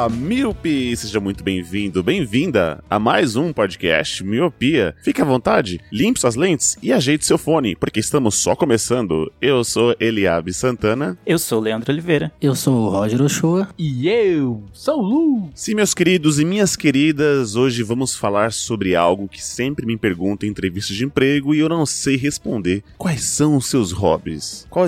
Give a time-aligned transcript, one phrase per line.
[0.00, 0.96] Olá, Miopi!
[0.96, 4.94] Seja muito bem-vindo, bem-vinda a mais um podcast Miopia.
[5.02, 9.30] Fique à vontade, limpe suas lentes e ajeite seu fone, porque estamos só começando.
[9.42, 11.18] Eu sou Eliabe Santana.
[11.26, 12.32] Eu sou o Leandro Oliveira.
[12.40, 13.68] Eu sou o Roger Ochoa.
[13.76, 15.50] E eu sou o Lu.
[15.54, 20.48] Sim, meus queridos e minhas queridas, hoje vamos falar sobre algo que sempre me perguntam
[20.48, 22.82] em entrevistas de emprego e eu não sei responder.
[22.96, 24.66] Quais são os seus hobbies?
[24.70, 24.86] Qual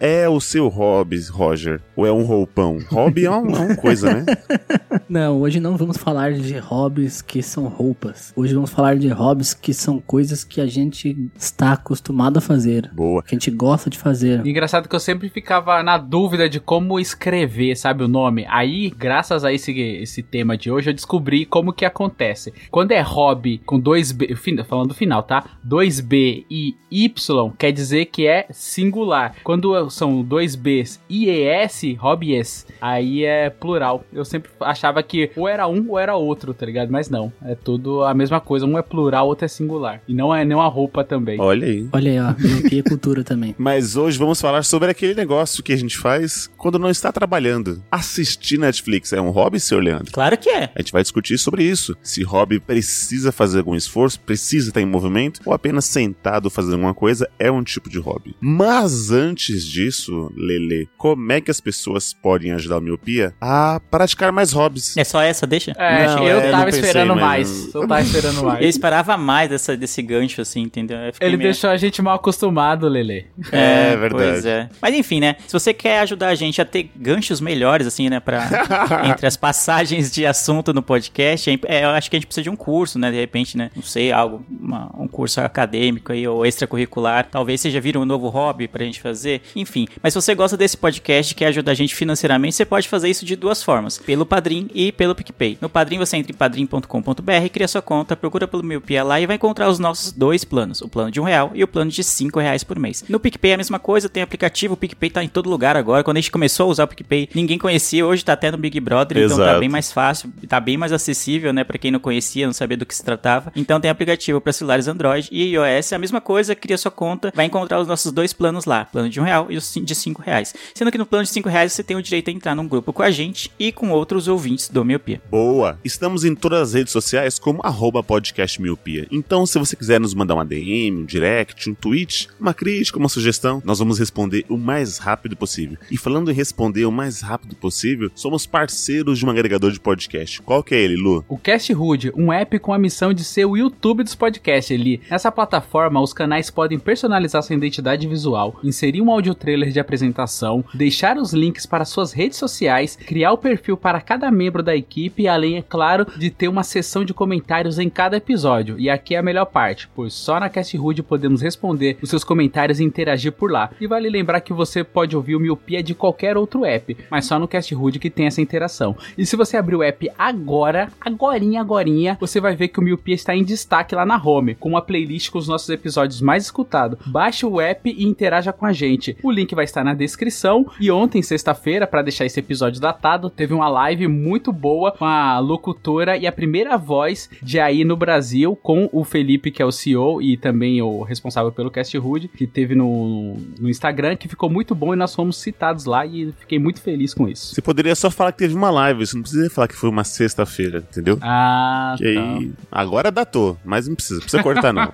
[0.00, 1.80] é o seu hobby, Roger?
[1.96, 2.78] Ou é um roupão?
[2.90, 4.26] Hobby é uma, é uma coisa, né?
[5.08, 8.32] Não, hoje não vamos falar de hobbies que são roupas.
[8.36, 12.88] Hoje vamos falar de hobbies que são coisas que a gente está acostumado a fazer.
[12.92, 13.20] Boa.
[13.22, 14.44] Que a gente gosta de fazer.
[14.46, 18.46] Engraçado que eu sempre ficava na dúvida de como escrever, sabe, o nome.
[18.48, 22.52] Aí, graças a esse, esse tema de hoje, eu descobri como que acontece.
[22.70, 25.44] Quando é hobby com dois B, fin- falando do final, tá?
[25.66, 29.34] 2B e Y, quer dizer que é singular.
[29.42, 34.04] Quando são dois Bs e ES, hobbies, aí é plural.
[34.12, 36.90] Eu sempre achava que ou era um ou era outro, tá ligado?
[36.90, 38.66] Mas não, é tudo a mesma coisa.
[38.66, 40.02] Um é plural, outro é singular.
[40.06, 41.40] E não é nem uma roupa também.
[41.40, 41.88] Olha aí.
[41.92, 43.54] Olha aí, ó, miopia é cultura também.
[43.58, 47.82] Mas hoje vamos falar sobre aquele negócio que a gente faz quando não está trabalhando.
[47.90, 50.12] Assistir Netflix é um hobby, senhor Leandro?
[50.12, 50.70] Claro que é.
[50.74, 51.96] A gente vai discutir sobre isso.
[52.02, 56.94] Se hobby precisa fazer algum esforço, precisa estar em movimento, ou apenas sentado fazendo alguma
[56.94, 58.34] coisa é um tipo de hobby.
[58.40, 64.29] Mas antes disso, Lele, como é que as pessoas podem ajudar a miopia a praticar
[64.32, 64.96] mais hobbies?
[64.96, 65.72] É só essa, deixa?
[65.76, 67.74] É, Não, eu é, não tava pensei, esperando mas- mais.
[67.74, 68.66] Eu tava esperando Eu mais.
[68.66, 70.96] esperava mais dessa, desse gancho, assim, entendeu?
[70.98, 73.26] Eu Ele meio- deixou a gente mal acostumado, Lele.
[73.52, 74.10] É verdade.
[74.32, 74.68] Pois é.
[74.80, 75.36] Mas enfim, né?
[75.46, 78.20] Se você quer ajudar a gente a ter ganchos melhores, assim, né?
[78.20, 78.48] Pra,
[79.04, 82.42] entre as passagens de assunto no podcast, é, é, eu acho que a gente precisa
[82.44, 83.10] de um curso, né?
[83.10, 83.70] De repente, né?
[83.74, 87.26] Não sei, algo, uma- um curso acadêmico aí, ou extracurricular.
[87.30, 89.42] Talvez seja vir um novo hobby pra gente fazer.
[89.54, 89.86] Enfim.
[90.02, 93.08] Mas se você gosta desse podcast e quer ajudar a gente financeiramente, você pode fazer
[93.08, 95.58] isso de duas formas: pelo Padrim e pelo PicPay.
[95.60, 99.36] No Padrim, você entra em padrim.com.br, cria sua conta, procura pelo Miopia lá e vai
[99.36, 102.40] encontrar os nossos dois planos: o plano de um real e o plano de cinco
[102.40, 103.04] reais por mês.
[103.08, 106.04] No PicPay é a mesma coisa, tem aplicativo, o PicPay tá em todo lugar agora.
[106.04, 108.78] Quando a gente começou a usar o PicPay, ninguém conhecia, hoje tá até no Big
[108.80, 109.60] Brother, então tá Exato.
[109.60, 112.84] bem mais fácil, tá bem mais acessível, né, Pra quem não conhecia, não sabia do
[112.84, 113.52] que se tratava.
[113.54, 117.32] Então tem aplicativo para celulares Android e iOS, é a mesma coisa, cria sua conta,
[117.34, 120.20] vai encontrar os nossos dois planos lá, plano de um real e o de cinco
[120.20, 120.54] reais.
[120.74, 122.92] Sendo que no plano de cinco reais você tem o direito a entrar num grupo
[122.92, 125.20] com a gente e com outros ouvintes do Miopia.
[125.30, 125.78] Boa!
[125.84, 129.06] Estamos em todas as redes sociais como arroba podcast miopia.
[129.10, 133.08] Então, se você quiser nos mandar uma DM, um direct, um tweet, uma crítica, uma
[133.08, 135.78] sugestão, nós vamos responder o mais rápido possível.
[135.90, 140.42] E falando em responder o mais rápido possível, somos parceiros de um agregador de podcast.
[140.42, 141.24] Qual que é ele, Lu?
[141.28, 145.00] O Cast Hood, um app com a missão de ser o YouTube dos podcasts ali.
[145.10, 150.64] Nessa plataforma, os canais podem personalizar sua identidade visual, inserir um audio trailer de apresentação,
[150.74, 155.28] deixar os links para suas redes sociais, criar o perfil para cada membro da equipe
[155.28, 158.78] além, é claro, de ter uma seção de comentários em cada episódio.
[158.78, 162.24] E aqui é a melhor parte, pois só na Cast Hood podemos responder os seus
[162.24, 163.70] comentários e interagir por lá.
[163.80, 167.38] E vale lembrar que você pode ouvir o Miopia de qualquer outro app, mas só
[167.38, 168.96] no Cast Hood que tem essa interação.
[169.16, 173.14] E se você abrir o app agora, agorinha, agorinha, você vai ver que o Miopia
[173.14, 176.98] está em destaque lá na home, com uma playlist com os nossos episódios mais escutados.
[177.06, 179.16] Baixe o app e interaja com a gente.
[179.22, 180.66] O link vai estar na descrição.
[180.80, 185.38] E ontem, sexta-feira, para deixar esse episódio datado, teve uma live muito boa com a
[185.38, 189.72] locutora e a primeira voz de aí no Brasil, com o Felipe, que é o
[189.72, 194.48] CEO e também o responsável pelo Cast Hood, que teve no, no Instagram, que ficou
[194.50, 197.54] muito bom e nós fomos citados lá e fiquei muito feliz com isso.
[197.54, 200.04] Você poderia só falar que teve uma live, você não precisa falar que foi uma
[200.04, 201.18] sexta-feira, entendeu?
[201.20, 202.20] Ah, Que tá.
[202.20, 204.92] aí, agora datou, mas não precisa, precisa cortar não.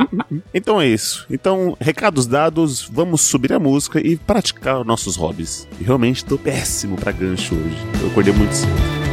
[0.52, 1.26] então é isso.
[1.30, 5.68] Então, recados dados, vamos subir a música e praticar nossos hobbies.
[5.80, 7.76] E realmente tô péssimo pra gancho hoje.
[8.02, 9.03] Eu acordei muito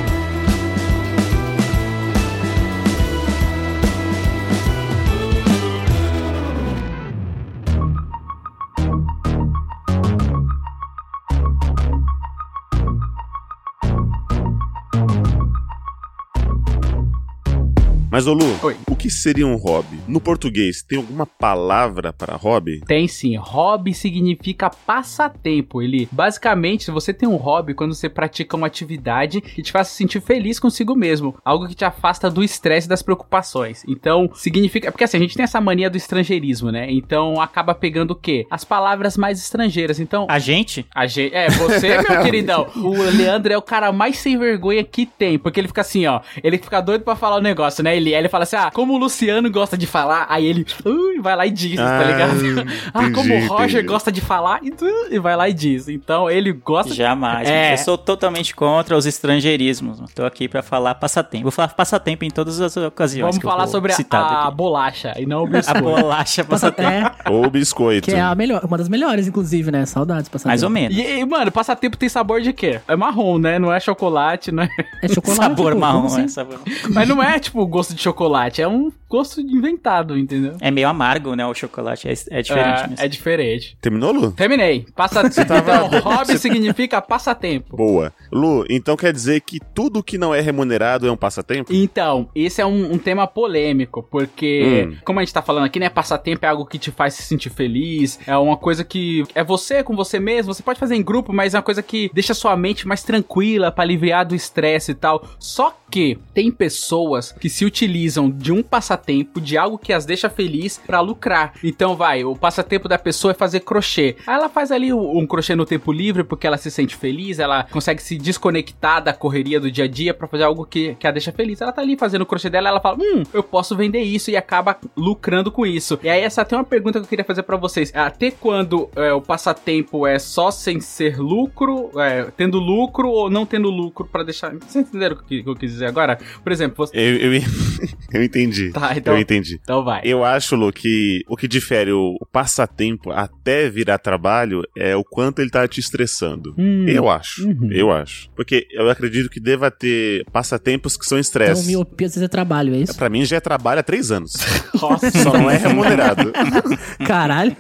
[18.11, 18.75] Mas, ô Lu, Oi.
[18.89, 19.97] o que seria um hobby?
[20.05, 22.81] No português, tem alguma palavra para hobby?
[22.85, 23.37] Tem sim.
[23.37, 25.81] Hobby significa passatempo.
[25.81, 29.87] Ele, basicamente, se você tem um hobby, quando você pratica uma atividade que te faz
[29.87, 33.85] se sentir feliz consigo mesmo, algo que te afasta do estresse e das preocupações.
[33.87, 36.91] Então, significa, porque assim, a gente tem essa mania do estrangeirismo, né?
[36.91, 38.45] Então, acaba pegando o quê?
[38.51, 40.01] As palavras mais estrangeiras.
[40.01, 40.85] Então, A gente?
[40.93, 42.67] a gente, é, você, meu queridão.
[42.75, 45.39] O Leandro é o cara mais sem vergonha que tem.
[45.39, 46.19] Porque ele fica assim, ó.
[46.43, 47.95] Ele fica doido pra falar o negócio, né?
[48.00, 51.36] Ele, ele fala assim, ah, como o Luciano gosta de falar, aí ele ui, vai
[51.36, 52.31] lá e diz, tá Ah, ligado?
[52.94, 53.88] ah, entendi, como o Roger entendi.
[53.88, 54.74] gosta de falar, e,
[55.12, 55.88] e vai lá e diz.
[55.88, 57.48] Então, ele gosta Jamais.
[57.48, 57.74] É.
[57.74, 60.00] Eu sou totalmente contra os estrangeirismos.
[60.13, 61.44] Tô aqui pra falar passatempo.
[61.44, 63.21] Vou falar passatempo em todas as ocasiões.
[63.36, 65.81] Vamos que eu falar sobre a, a bolacha e não o A biscoito.
[65.81, 67.12] bolacha passatempo.
[67.24, 68.06] É, Ou biscoito.
[68.09, 69.86] que é a melhor, uma das melhores, inclusive, né?
[69.86, 70.48] Saudades passatempo.
[70.50, 70.98] Mais ou menos.
[70.98, 72.80] E, e, mano, passatempo tem sabor de quê?
[72.88, 73.59] É marrom, né?
[73.59, 74.69] Não é chocolate, não é...
[75.01, 75.42] É chocolate.
[75.42, 76.24] Sabor marrom, assim?
[76.24, 76.59] é sabor.
[76.89, 78.61] Mas não é, tipo, gosto de chocolate.
[78.61, 80.55] É um gosto inventado, entendeu?
[80.61, 81.45] É meio amargo, né?
[81.45, 82.83] O chocolate é, é diferente.
[82.83, 82.95] é, mesmo.
[83.05, 83.77] é diferente.
[83.81, 84.31] Terminou, Lu?
[84.31, 84.85] Terminei.
[84.95, 85.21] Passa...
[85.21, 87.75] Então, hobby significa passatempo.
[87.75, 88.13] Boa.
[88.31, 91.73] Lu, então quer dizer que tudo que não é remunerado é um passatempo?
[91.73, 94.97] Então, esse é um, um tema polêmico, porque, Hum.
[95.03, 97.49] como a gente tá falando aqui, né, passatempo é algo que te faz se sentir
[97.49, 101.33] feliz, é uma coisa que é você com você mesmo, você pode fazer em grupo,
[101.33, 104.95] mas é uma coisa que deixa sua mente mais tranquila pra aliviar do estresse e
[104.95, 105.25] tal.
[105.39, 110.29] Só que tem pessoas que se utilizam de um passatempo, de algo que as deixa
[110.29, 111.53] feliz pra lucrar.
[111.63, 114.15] Então, vai, o passatempo da pessoa é fazer crochê.
[114.25, 117.65] Aí ela faz ali um crochê no tempo livre porque ela se sente feliz, ela
[117.65, 121.11] consegue se desconectar da correria do dia a dia pra fazer algo que, que a
[121.11, 121.59] deixa feliz.
[121.59, 124.38] Ela tá ali fazendo o crochê dela, ela fala: "Hum, eu posso vender isso" e
[124.38, 125.99] acaba lucrando com isso.
[126.01, 127.91] E aí essa tem uma pergunta que eu queria fazer pra vocês.
[127.93, 133.45] Até quando é, o passatempo é só sem ser lucro, é, tendo lucro ou não
[133.45, 136.17] tendo lucro pra deixar Vocês entenderam o que, que eu quis dizer agora?
[136.43, 137.41] Por exemplo, você Eu, eu,
[138.13, 138.71] eu entendi.
[138.71, 139.59] Tá, então- Eu entendi.
[139.61, 140.01] Então vai.
[140.03, 145.39] Eu acho, Lu, que o que difere o passatempo até virar trabalho é o quanto
[145.39, 146.53] ele tá te estressando.
[146.57, 146.85] Hum.
[146.87, 147.47] Eu acho.
[147.47, 147.69] Uhum.
[147.71, 148.29] Eu acho.
[148.35, 151.67] Porque eu acredito que deva ter passatempos que são Então, estresse.
[151.67, 152.95] miopia às vezes é trabalho, é isso?
[152.95, 154.33] Pra mim já é trabalho há três anos.
[154.81, 156.31] Nossa, Só não é remunerado.
[157.05, 157.55] Caralho.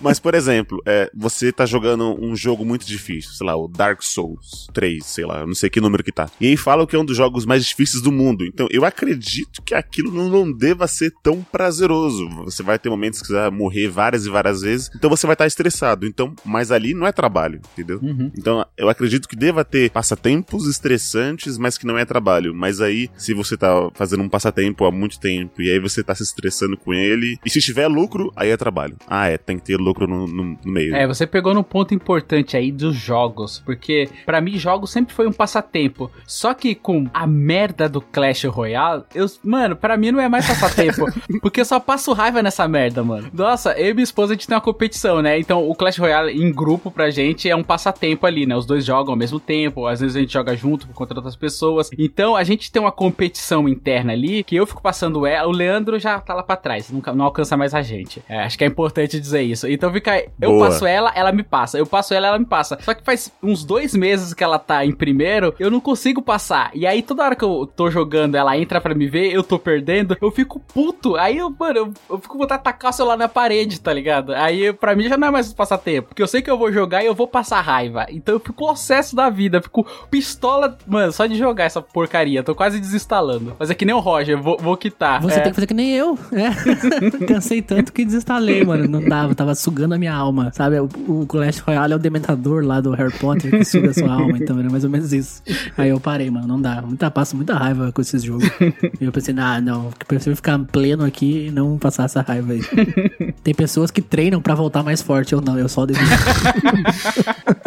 [0.00, 4.02] Mas, por exemplo, é, você tá jogando um jogo muito difícil, sei lá, o Dark
[4.02, 6.28] Souls 3, sei lá, eu não sei que número que tá.
[6.40, 8.44] E aí falam que é um dos jogos mais difíceis do mundo.
[8.44, 12.28] Então, eu acredito que aquilo não, deva ser tão prazeroso.
[12.44, 15.34] Você vai ter momentos que você vai morrer várias e várias vezes, então você vai
[15.34, 16.06] estar estressado.
[16.06, 17.98] Então, mas ali não é trabalho, entendeu?
[18.02, 18.30] Uhum.
[18.36, 22.54] Então, eu acredito que deva ter passatempos estressantes, mas que não é trabalho.
[22.54, 26.14] Mas aí, se você tá fazendo um passatempo há muito tempo e aí você tá
[26.14, 28.96] se estressando com ele, e se tiver lucro, aí é trabalho.
[29.06, 30.94] Ah, é, tem que ter lucro no, no- no meio.
[30.94, 35.26] É, você pegou no ponto importante aí dos jogos, porque pra mim jogos sempre foi
[35.26, 36.10] um passatempo.
[36.26, 40.46] Só que com a merda do Clash Royale, eu, mano, pra mim não é mais
[40.46, 41.06] passatempo,
[41.40, 43.28] porque eu só passo raiva nessa merda, mano.
[43.32, 45.38] Nossa, eu e minha esposa a gente tem uma competição, né?
[45.38, 48.56] Então o Clash Royale em grupo pra gente é um passatempo ali, né?
[48.56, 51.90] Os dois jogam ao mesmo tempo, às vezes a gente joga junto contra outras pessoas.
[51.98, 55.98] Então a gente tem uma competição interna ali que eu fico passando ela, o Leandro
[55.98, 58.22] já tá lá pra trás, nunca não alcança mais a gente.
[58.28, 59.66] É, acho que é importante dizer isso.
[59.68, 60.68] Então fica, eu Boa.
[60.68, 61.78] passo ela, ela me passa.
[61.78, 62.78] Eu passo ela, ela me passa.
[62.80, 66.70] Só que faz uns dois meses que ela tá em primeiro, eu não consigo passar.
[66.74, 69.58] E aí, toda hora que eu tô jogando, ela entra pra me ver, eu tô
[69.58, 71.16] perdendo, eu fico puto.
[71.16, 74.32] Aí, eu, mano, eu, eu fico vontade de tacar o celular na parede, tá ligado?
[74.34, 76.08] Aí, pra mim, já não é mais passatempo.
[76.08, 78.06] Porque eu sei que eu vou jogar e eu vou passar raiva.
[78.10, 79.60] Então, eu fico possesso da vida.
[79.60, 82.42] Fico pistola, mano, só de jogar essa porcaria.
[82.42, 83.54] Tô quase desinstalando.
[83.58, 85.20] Mas é que nem o Roger, vou, vou quitar.
[85.22, 85.40] Você É.
[85.40, 86.18] tem que fazer que nem eu.
[86.32, 86.52] É.
[87.26, 88.88] Cansei tanto que desinstalei, mano.
[88.88, 90.50] Não dava, tava sugando a minha alma.
[90.54, 93.94] Sabe, o, o Clash Royale é o dementador lá do Harry Potter que suga a
[93.94, 95.42] sua alma, então era mais ou menos isso.
[95.76, 96.80] Aí eu parei, mano, não dá.
[96.80, 98.48] Muita, passo muita raiva com esses jogos.
[99.00, 102.52] E eu pensei, ah, não, eu prefiro ficar pleno aqui e não passar essa raiva
[102.52, 102.60] aí.
[103.42, 106.06] Tem pessoas que treinam pra voltar mais forte, eu não, eu só desisto.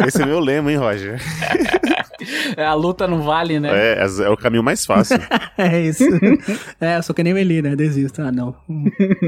[0.06, 1.20] Esse é meu lema, hein, Roger?
[2.56, 3.70] É, a luta não vale, né?
[3.72, 5.18] É, é o caminho mais fácil.
[5.58, 6.04] É isso.
[6.80, 7.76] É, eu sou que nem o Eli, né?
[7.76, 8.22] Desisto.
[8.22, 8.54] Ah, não.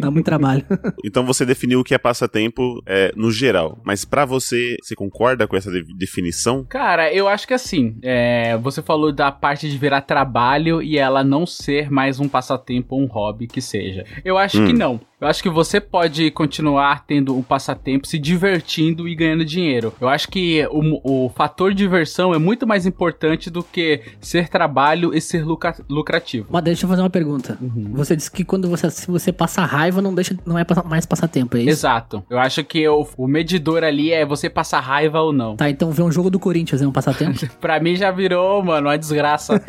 [0.00, 0.64] Dá muito trabalho.
[1.04, 3.78] Então você definiu o que é passatempo é, no geral.
[3.84, 6.64] Mas pra você, você concorda com essa de- definição?
[6.68, 11.24] Cara, eu acho que assim, é, você falou da parte de virar trabalho e ela
[11.24, 14.04] não ser mais um passatempo ou um hobby que seja.
[14.22, 14.66] Eu acho Hum.
[14.66, 15.00] que não.
[15.20, 19.92] Eu acho que você pode continuar tendo um passatempo, se divertindo e ganhando dinheiro.
[20.00, 25.12] Eu acho que o, o fator diversão é muito mais importante do que ser trabalho
[25.12, 26.46] e ser lucra- lucrativo.
[26.48, 27.58] Mas deixa eu fazer uma pergunta.
[27.94, 31.56] Você disse que quando você, se você passa raiva, não deixa, não é mais passatempo,
[31.56, 31.70] é isso?
[31.70, 32.22] Exato.
[32.30, 35.56] Eu acho que o, o medidor ali é você passar raiva ou não.
[35.56, 37.40] Tá, então ver um jogo do Corinthians é um passatempo?
[37.60, 39.60] Pra mim já virou, mano, uma desgraça.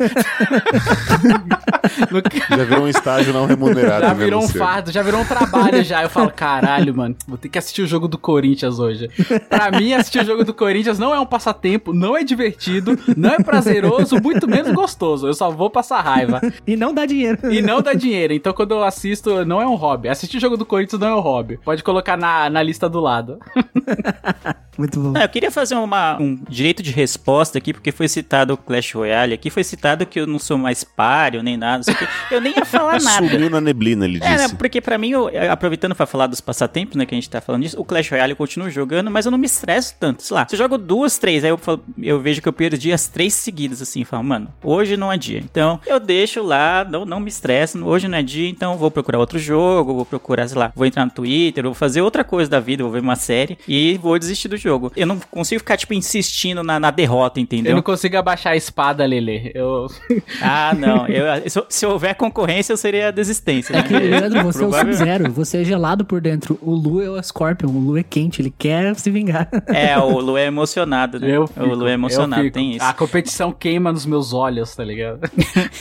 [2.08, 2.22] No-
[2.56, 4.02] Já virou um estágio não remunerado.
[4.02, 5.39] já né, virou um fardo, já virou um trabalho
[5.84, 6.02] já.
[6.02, 9.08] Eu falo, caralho, mano, vou ter que assistir o jogo do Corinthians hoje.
[9.48, 13.30] Pra mim, assistir o jogo do Corinthians não é um passatempo, não é divertido, não
[13.30, 15.26] é prazeroso, muito menos gostoso.
[15.26, 16.40] Eu só vou passar raiva.
[16.66, 17.52] e não dá dinheiro.
[17.52, 18.32] E não dá dinheiro.
[18.32, 20.08] Então, quando eu assisto, não é um hobby.
[20.08, 21.58] Assistir o jogo do Corinthians não é um hobby.
[21.64, 23.38] Pode colocar na, na lista do lado.
[24.80, 25.12] Muito bom.
[25.14, 28.92] Ah, eu queria fazer uma, um direito de resposta aqui, porque foi citado o Clash
[28.94, 29.34] Royale.
[29.34, 31.76] Aqui foi citado que eu não sou mais páreo, nem nada.
[31.76, 32.06] não sei o quê.
[32.30, 33.28] Eu nem ia falar nada.
[33.28, 34.56] Sumiu na neblina, ele É, né, disse.
[34.56, 37.62] porque pra mim, eu- aproveitando pra falar dos passatempos, né, que a gente tá falando
[37.62, 40.22] disso, o Clash Royale eu continuo jogando, mas eu não me estresso tanto.
[40.22, 42.90] Sei lá, se eu jogo duas, três, aí eu, falo- eu vejo que eu perdi
[42.92, 45.38] as três seguidas, assim, falo, mano, hoje não é dia.
[45.40, 48.90] Então, eu deixo lá, não, não me estresso, hoje não é dia, então eu vou
[48.90, 52.50] procurar outro jogo, vou procurar, sei lá, vou entrar no Twitter, vou fazer outra coisa
[52.50, 54.69] da vida, vou ver uma série e vou desistir do jogo.
[54.96, 57.74] Eu não consigo ficar, tipo, insistindo na, na derrota, Eu entendeu?
[57.74, 59.50] não consigo abaixar a espada, Lele.
[59.54, 59.86] Eu.
[60.42, 61.06] Ah, não.
[61.06, 63.72] Eu, se, se houver concorrência, eu seria a desistência.
[63.74, 63.82] É né?
[63.82, 66.58] que, Leandro, você é o Sub-Zero, você é gelado por dentro.
[66.62, 69.48] O Lu é o Scorpion, o Lu é quente, ele quer se vingar.
[69.68, 71.30] É, o Lu é emocionado, né?
[71.30, 72.54] Eu o Lu é eu emocionado, fico.
[72.54, 72.84] tem isso.
[72.84, 75.20] A competição queima nos meus olhos, tá ligado?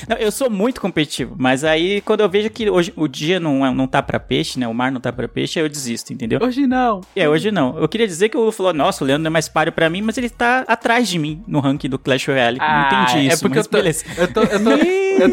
[0.07, 3.65] Não, eu sou muito competitivo, mas aí quando eu vejo que hoje o dia não,
[3.65, 4.67] é- não tá pra peixe, né?
[4.67, 6.39] O mar não tá pra peixe, aí eu desisto, entendeu?
[6.41, 7.01] Hoje não.
[7.15, 7.77] É, hoje não.
[7.77, 10.01] Eu queria dizer que o Lu falou, nossa, o Leandro é mais páreo pra mim,
[10.01, 12.57] mas ele tá atrás de mim no ranking do Clash Royale.
[12.57, 14.05] não entendi isso, é porque mas eu tô, beleza.
[14.17, 14.71] eu tô, eu tô,
[15.19, 15.31] eu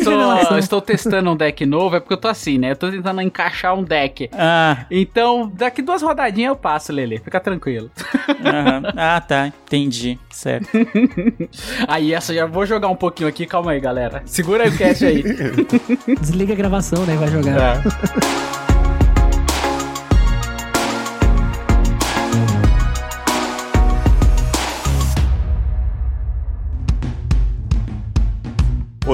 [0.48, 2.72] tô- eu estou testando um deck novo, é porque eu tô assim, né?
[2.72, 4.28] Eu tô tentando encaixar um deck.
[4.32, 7.18] Ah, Então, daqui duas rodadinhas eu passo, Lele.
[7.18, 7.90] Fica tranquilo.
[8.44, 8.82] aham.
[8.96, 10.68] ah, tá, entendi, certo.
[11.86, 13.46] Aí, essa já vou jogar um pouquinho aqui.
[13.46, 14.22] Calma aí, galera.
[14.26, 15.22] Segura aí o cast aí.
[16.20, 17.14] Desliga a gravação, né?
[17.16, 17.82] Vai jogar.
[17.82, 18.55] Tá.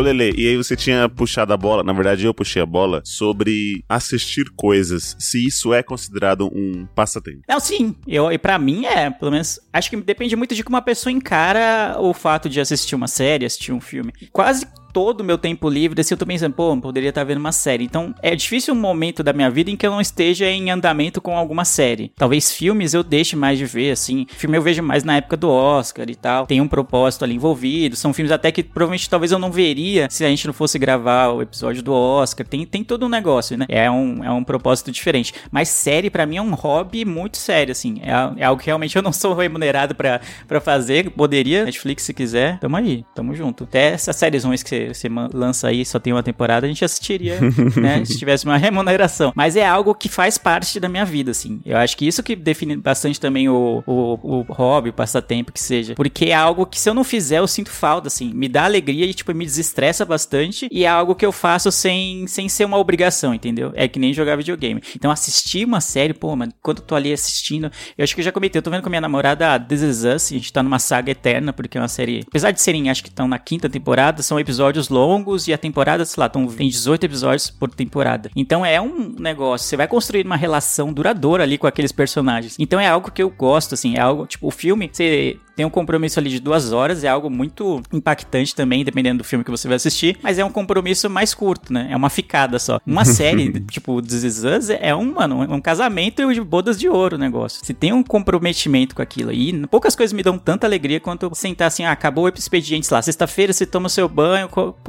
[0.02, 3.84] Lele, e aí você tinha puxado a bola, na verdade eu puxei a bola, sobre
[3.88, 7.42] assistir coisas, se isso é considerado um passatempo.
[7.48, 7.94] Não, sim.
[8.06, 11.12] Eu, e pra mim é, pelo menos, acho que depende muito de como uma pessoa
[11.12, 14.12] encara o fato de assistir uma série, assistir um filme.
[14.32, 17.52] Quase todo o meu tempo livre, assim, eu tô pensando, pô, poderia estar vendo uma
[17.52, 17.84] série.
[17.84, 21.20] Então, é difícil um momento da minha vida em que eu não esteja em andamento
[21.20, 22.12] com alguma série.
[22.16, 24.26] Talvez filmes eu deixe mais de ver, assim.
[24.28, 26.46] Filme eu vejo mais na época do Oscar e tal.
[26.46, 27.96] Tem um propósito ali envolvido.
[27.96, 31.28] São filmes até que provavelmente talvez eu não veria se a gente não fosse gravar
[31.28, 32.46] o episódio do Oscar.
[32.46, 33.66] Tem, tem todo um negócio, né?
[33.68, 35.32] É um, é um propósito diferente.
[35.50, 38.00] Mas série, pra mim, é um hobby muito sério, assim.
[38.02, 41.10] É, é algo que realmente eu não sou remunerado pra fazer.
[41.10, 42.58] Poderia, Netflix, se quiser.
[42.58, 43.64] Tamo aí, tamo junto.
[43.64, 46.84] Até essas séries ruins que você, você lança aí, só tem uma temporada, a gente
[46.84, 47.38] assistiria,
[47.76, 48.04] né?
[48.04, 49.32] Se tivesse uma remuneração.
[49.34, 51.60] Mas é algo que faz parte da minha vida, assim.
[51.64, 55.60] Eu acho que isso que define bastante também o, o, o hobby, o passatempo que
[55.60, 55.94] seja.
[55.94, 58.32] Porque é algo que se eu não fizer, eu sinto falta, assim.
[58.34, 60.68] Me dá alegria e, tipo, me desestressa bastante.
[60.70, 63.72] E é algo que eu faço sem, sem ser uma obrigação, entendeu?
[63.74, 64.82] É que nem jogar videogame.
[64.96, 68.24] Então, assistir uma série, pô, mano, quando eu tô ali assistindo, eu acho que eu
[68.24, 70.52] já comentei, eu tô vendo com a minha namorada a This Is Us, a gente
[70.52, 72.24] tá numa saga eterna, porque é uma série.
[72.26, 76.04] Apesar de serem, acho que estão na quinta temporada, são episódios longos e a temporada,
[76.04, 78.30] sei lá, tão, tem 18 episódios por temporada.
[78.34, 82.56] Então é um negócio, você vai construir uma relação duradoura ali com aqueles personagens.
[82.58, 85.70] Então é algo que eu gosto, assim, é algo, tipo, o filme, você tem um
[85.70, 89.68] compromisso ali de duas horas, é algo muito impactante também, dependendo do filme que você
[89.68, 91.88] vai assistir, mas é um compromisso mais curto, né?
[91.90, 92.80] É uma ficada só.
[92.86, 97.16] Uma série, tipo, This Is Us, é um, mano, um casamento de bodas de ouro
[97.16, 97.64] o negócio.
[97.64, 99.32] Você tem um comprometimento com aquilo.
[99.32, 103.02] E poucas coisas me dão tanta alegria quanto sentar assim, ah, acabou o expediente, lá,
[103.02, 104.48] sexta-feira você toma o seu banho,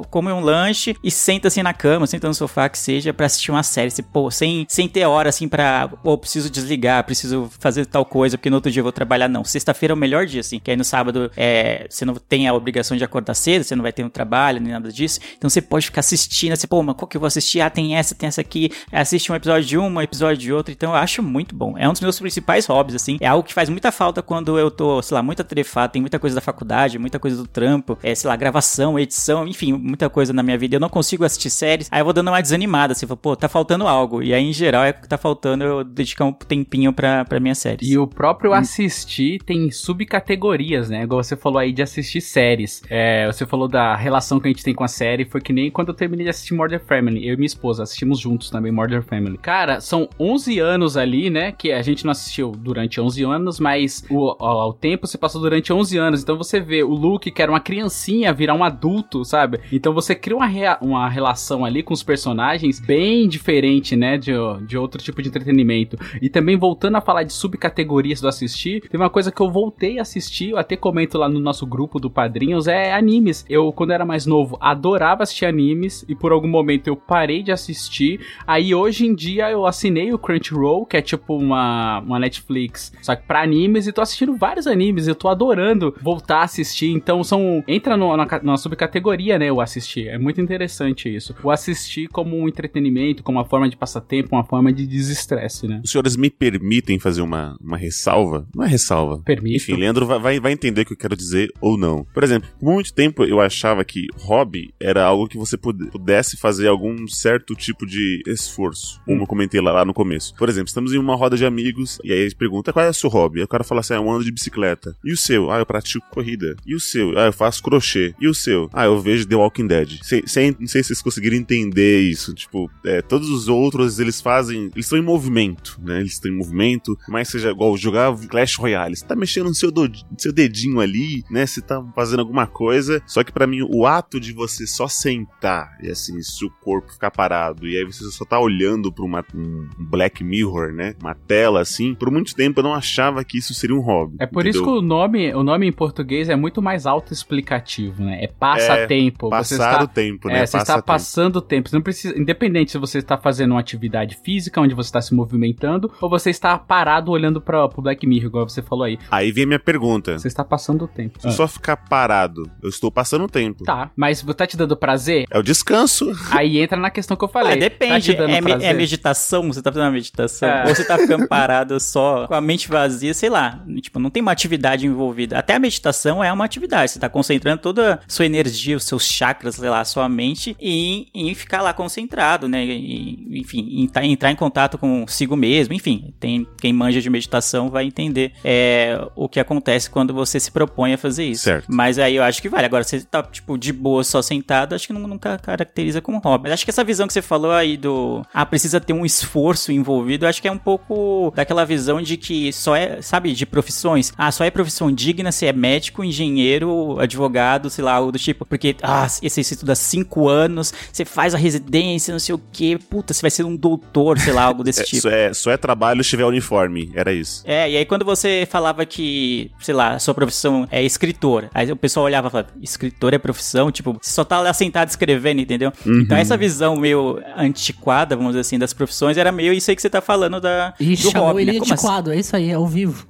[0.09, 3.51] come um lanche e senta assim na cama, senta no sofá, que seja, pra assistir
[3.51, 3.89] uma série.
[3.89, 8.37] Você, pô, sem, sem ter hora assim pra, pô, preciso desligar, preciso fazer tal coisa,
[8.37, 9.27] porque no outro dia eu vou trabalhar.
[9.27, 12.47] Não, sexta-feira é o melhor dia, assim, que aí no sábado é, você não tem
[12.47, 15.19] a obrigação de acordar cedo, você não vai ter um trabalho, nem nada disso.
[15.37, 17.61] Então você pode ficar assistindo, assim, pô, mas qual que eu vou assistir?
[17.61, 18.71] Ah, tem essa, tem essa aqui.
[18.91, 20.73] Assiste um episódio de uma, um episódio de outra.
[20.73, 21.77] Então eu acho muito bom.
[21.77, 23.17] É um dos meus principais hobbies, assim.
[23.19, 26.19] É algo que faz muita falta quando eu tô, sei lá, muito atarefado, tem muita
[26.19, 29.62] coisa da faculdade, muita coisa do trampo, é, sei lá, gravação, edição, enfim.
[29.63, 30.75] Enfim, muita coisa na minha vida.
[30.75, 33.48] Eu não consigo assistir séries, aí eu vou dando uma desanimada, assim, falo, pô, tá
[33.48, 34.22] faltando algo.
[34.22, 37.39] E aí, em geral, é o que tá faltando eu dedicar um tempinho pra, pra
[37.39, 37.88] minhas séries.
[37.88, 41.03] E o próprio assistir tem subcategorias, né?
[41.03, 42.82] Igual você falou aí de assistir séries.
[42.89, 45.25] É, você falou da relação que a gente tem com a série.
[45.25, 47.27] Foi que nem quando eu terminei de assistir Murder Family.
[47.27, 49.38] Eu e minha esposa assistimos juntos também Murder Family.
[49.38, 51.51] Cara, são 11 anos ali, né?
[51.51, 55.41] Que a gente não assistiu durante 11 anos, mas o, o, o tempo se passou
[55.41, 56.24] durante 11 anos.
[56.24, 59.52] Então você vê o Luke, que era uma criancinha, virar um adulto, sabe?
[59.72, 64.17] Então você cria uma, rea- uma relação ali com os personagens bem diferente, né?
[64.17, 64.31] De,
[64.65, 65.98] de outro tipo de entretenimento.
[66.22, 70.00] E também voltando a falar de subcategorias do assistir, tem uma coisa que eu voltei
[70.00, 73.45] a assistir, eu até comento lá no nosso grupo do Padrinhos, é animes.
[73.50, 77.51] Eu, quando era mais novo, adorava assistir animes e por algum momento eu parei de
[77.51, 78.19] assistir.
[78.45, 83.15] Aí hoje em dia eu assinei o Crunchyroll, que é tipo uma, uma Netflix, só
[83.15, 86.89] que pra animes, e tô assistindo vários animes, eu tô adorando voltar a assistir.
[86.91, 87.63] Então são.
[87.67, 89.51] Entra no, na, na subcategoria, né?
[89.51, 90.07] O assistir.
[90.07, 91.35] É muito interessante isso.
[91.43, 95.81] O assistir como um entretenimento, como uma forma de passatempo, uma forma de desestresse, né?
[95.83, 98.47] Os senhores me permitem fazer uma, uma ressalva?
[98.55, 99.21] Não é ressalva.
[99.23, 99.55] Permito.
[99.57, 102.05] Enfim, Leandro vai, vai, entender o que eu quero dizer ou não.
[102.13, 106.37] Por exemplo, por muito tempo eu achava que hobby era algo que você pude- pudesse
[106.37, 110.35] fazer algum certo tipo de esforço, como eu comentei lá, lá no começo.
[110.35, 112.93] Por exemplo, estamos em uma roda de amigos e aí eles perguntam qual é o
[112.93, 113.39] seu hobby?
[113.39, 114.95] Aí o cara fala assim, ah, eu ando de bicicleta.
[115.03, 115.51] E o seu?
[115.51, 116.55] Ah, eu pratico corrida.
[116.65, 117.17] E o seu?
[117.17, 118.13] Ah, eu faço crochê.
[118.19, 118.69] E o seu?
[118.73, 119.99] Ah, eu vejo The Walking Dead.
[120.01, 122.33] Sei, sei- não sei se vocês conseguiram entender isso.
[122.33, 124.65] Tipo, é, todos os outros, eles fazem...
[124.73, 125.99] Eles estão em movimento, né?
[125.99, 126.97] Eles estão em movimento.
[127.07, 128.95] Mas seja igual jogar Clash Royale.
[128.95, 131.45] Você tá mexendo no seu, do- seu dedinho ali, né?
[131.45, 133.01] Você tá fazendo alguma coisa.
[133.05, 136.91] Só que pra mim, o ato de você só sentar e assim, se o corpo
[136.91, 140.95] ficar parado e aí você só tá olhando pra uma, um Black Mirror, né?
[141.01, 141.93] Uma tela assim.
[141.95, 144.15] Por muito tempo eu não achava que isso seria um hobby.
[144.19, 144.79] É por isso que entendeu?
[144.79, 148.23] o nome, o nome em português é muito mais autoexplicativo, né?
[148.23, 149.12] É passatempo.
[149.20, 150.39] Você Passar está, o tempo, né?
[150.39, 151.70] É, você está passando o tempo.
[151.70, 155.13] Você não precisa, independente se você está fazendo uma atividade física, onde você está se
[155.13, 158.98] movimentando, ou você está parado olhando para o Black Mirror, igual você falou aí.
[159.10, 160.17] Aí vem a minha pergunta.
[160.17, 161.20] Você está passando o tempo.
[161.22, 163.63] Se eu só ficar parado, eu estou passando o tempo.
[163.63, 165.25] Tá, mas tá te dando prazer?
[165.29, 166.12] É o descanso.
[166.32, 167.53] Aí entra na questão que eu falei.
[167.53, 168.15] Ah, depende.
[168.15, 169.48] Tá é, é meditação?
[169.48, 170.50] Você tá fazendo uma meditação?
[170.50, 170.67] É.
[170.67, 173.63] Ou você tá ficando parado só com a mente vazia, sei lá.
[173.82, 175.38] Tipo, não tem uma atividade envolvida.
[175.38, 176.91] Até a meditação é uma atividade.
[176.91, 181.07] Você tá concentrando toda a sua energia, os seus chakras, sei lá, sua mente em,
[181.13, 182.65] em ficar lá concentrado, né?
[182.65, 185.74] E, enfim, em tá- entrar em contato consigo mesmo.
[185.74, 190.51] Enfim, tem quem manja de meditação vai entender é, o que acontece quando você se
[190.51, 191.43] propõe a fazer isso.
[191.43, 191.65] Certo.
[191.69, 192.65] Mas aí eu acho que vale.
[192.65, 196.19] Agora, se você tá, tipo, de boa só sentado, acho que não, nunca caracteriza como
[196.19, 196.43] hobby.
[196.43, 198.22] Mas acho que essa visão que você falou aí do.
[198.33, 202.51] Ah, precisa ter um esforço envolvido, acho que é um pouco daquela visão de que
[202.53, 204.12] só é, sabe, de profissões.
[204.17, 208.45] Ah, só é profissão digna se é médico, engenheiro, advogado, sei lá, algo do tipo.
[208.45, 212.77] Porque, ah, esse você estuda cinco anos, você faz a residência, não sei o quê.
[212.89, 215.01] Puta, você vai ser um doutor, sei lá, algo desse É, tipo.
[215.01, 216.91] só, é, só é trabalho se tiver uniforme.
[216.93, 217.43] Era isso.
[217.45, 221.71] É, e aí quando você falava que, sei lá, a sua profissão é escritor, aí
[221.71, 223.71] o pessoal olhava e falava, escritor é profissão?
[223.71, 225.71] Tipo, você só tá lá sentado escrevendo, entendeu?
[225.86, 229.82] Então essa visão meio antiquada, vamos dizer assim, das profissões, era meio isso aí que
[229.82, 231.60] você tá falando da, E do chamou hobby, ele né?
[231.60, 231.73] Como assim?
[231.86, 233.06] antiquado, é isso aí, é ao vivo.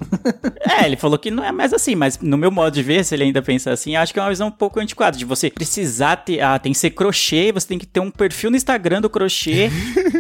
[0.62, 3.16] É, ele falou que não é mais assim, mas no meu modo de ver, se
[3.16, 6.18] ele ainda pensa assim, acho que é uma visão um pouco antiquada, de você precisar
[6.18, 9.10] ter, ah, tem que ser crochê, você tem que ter um perfil no Instagram do
[9.10, 9.72] crochê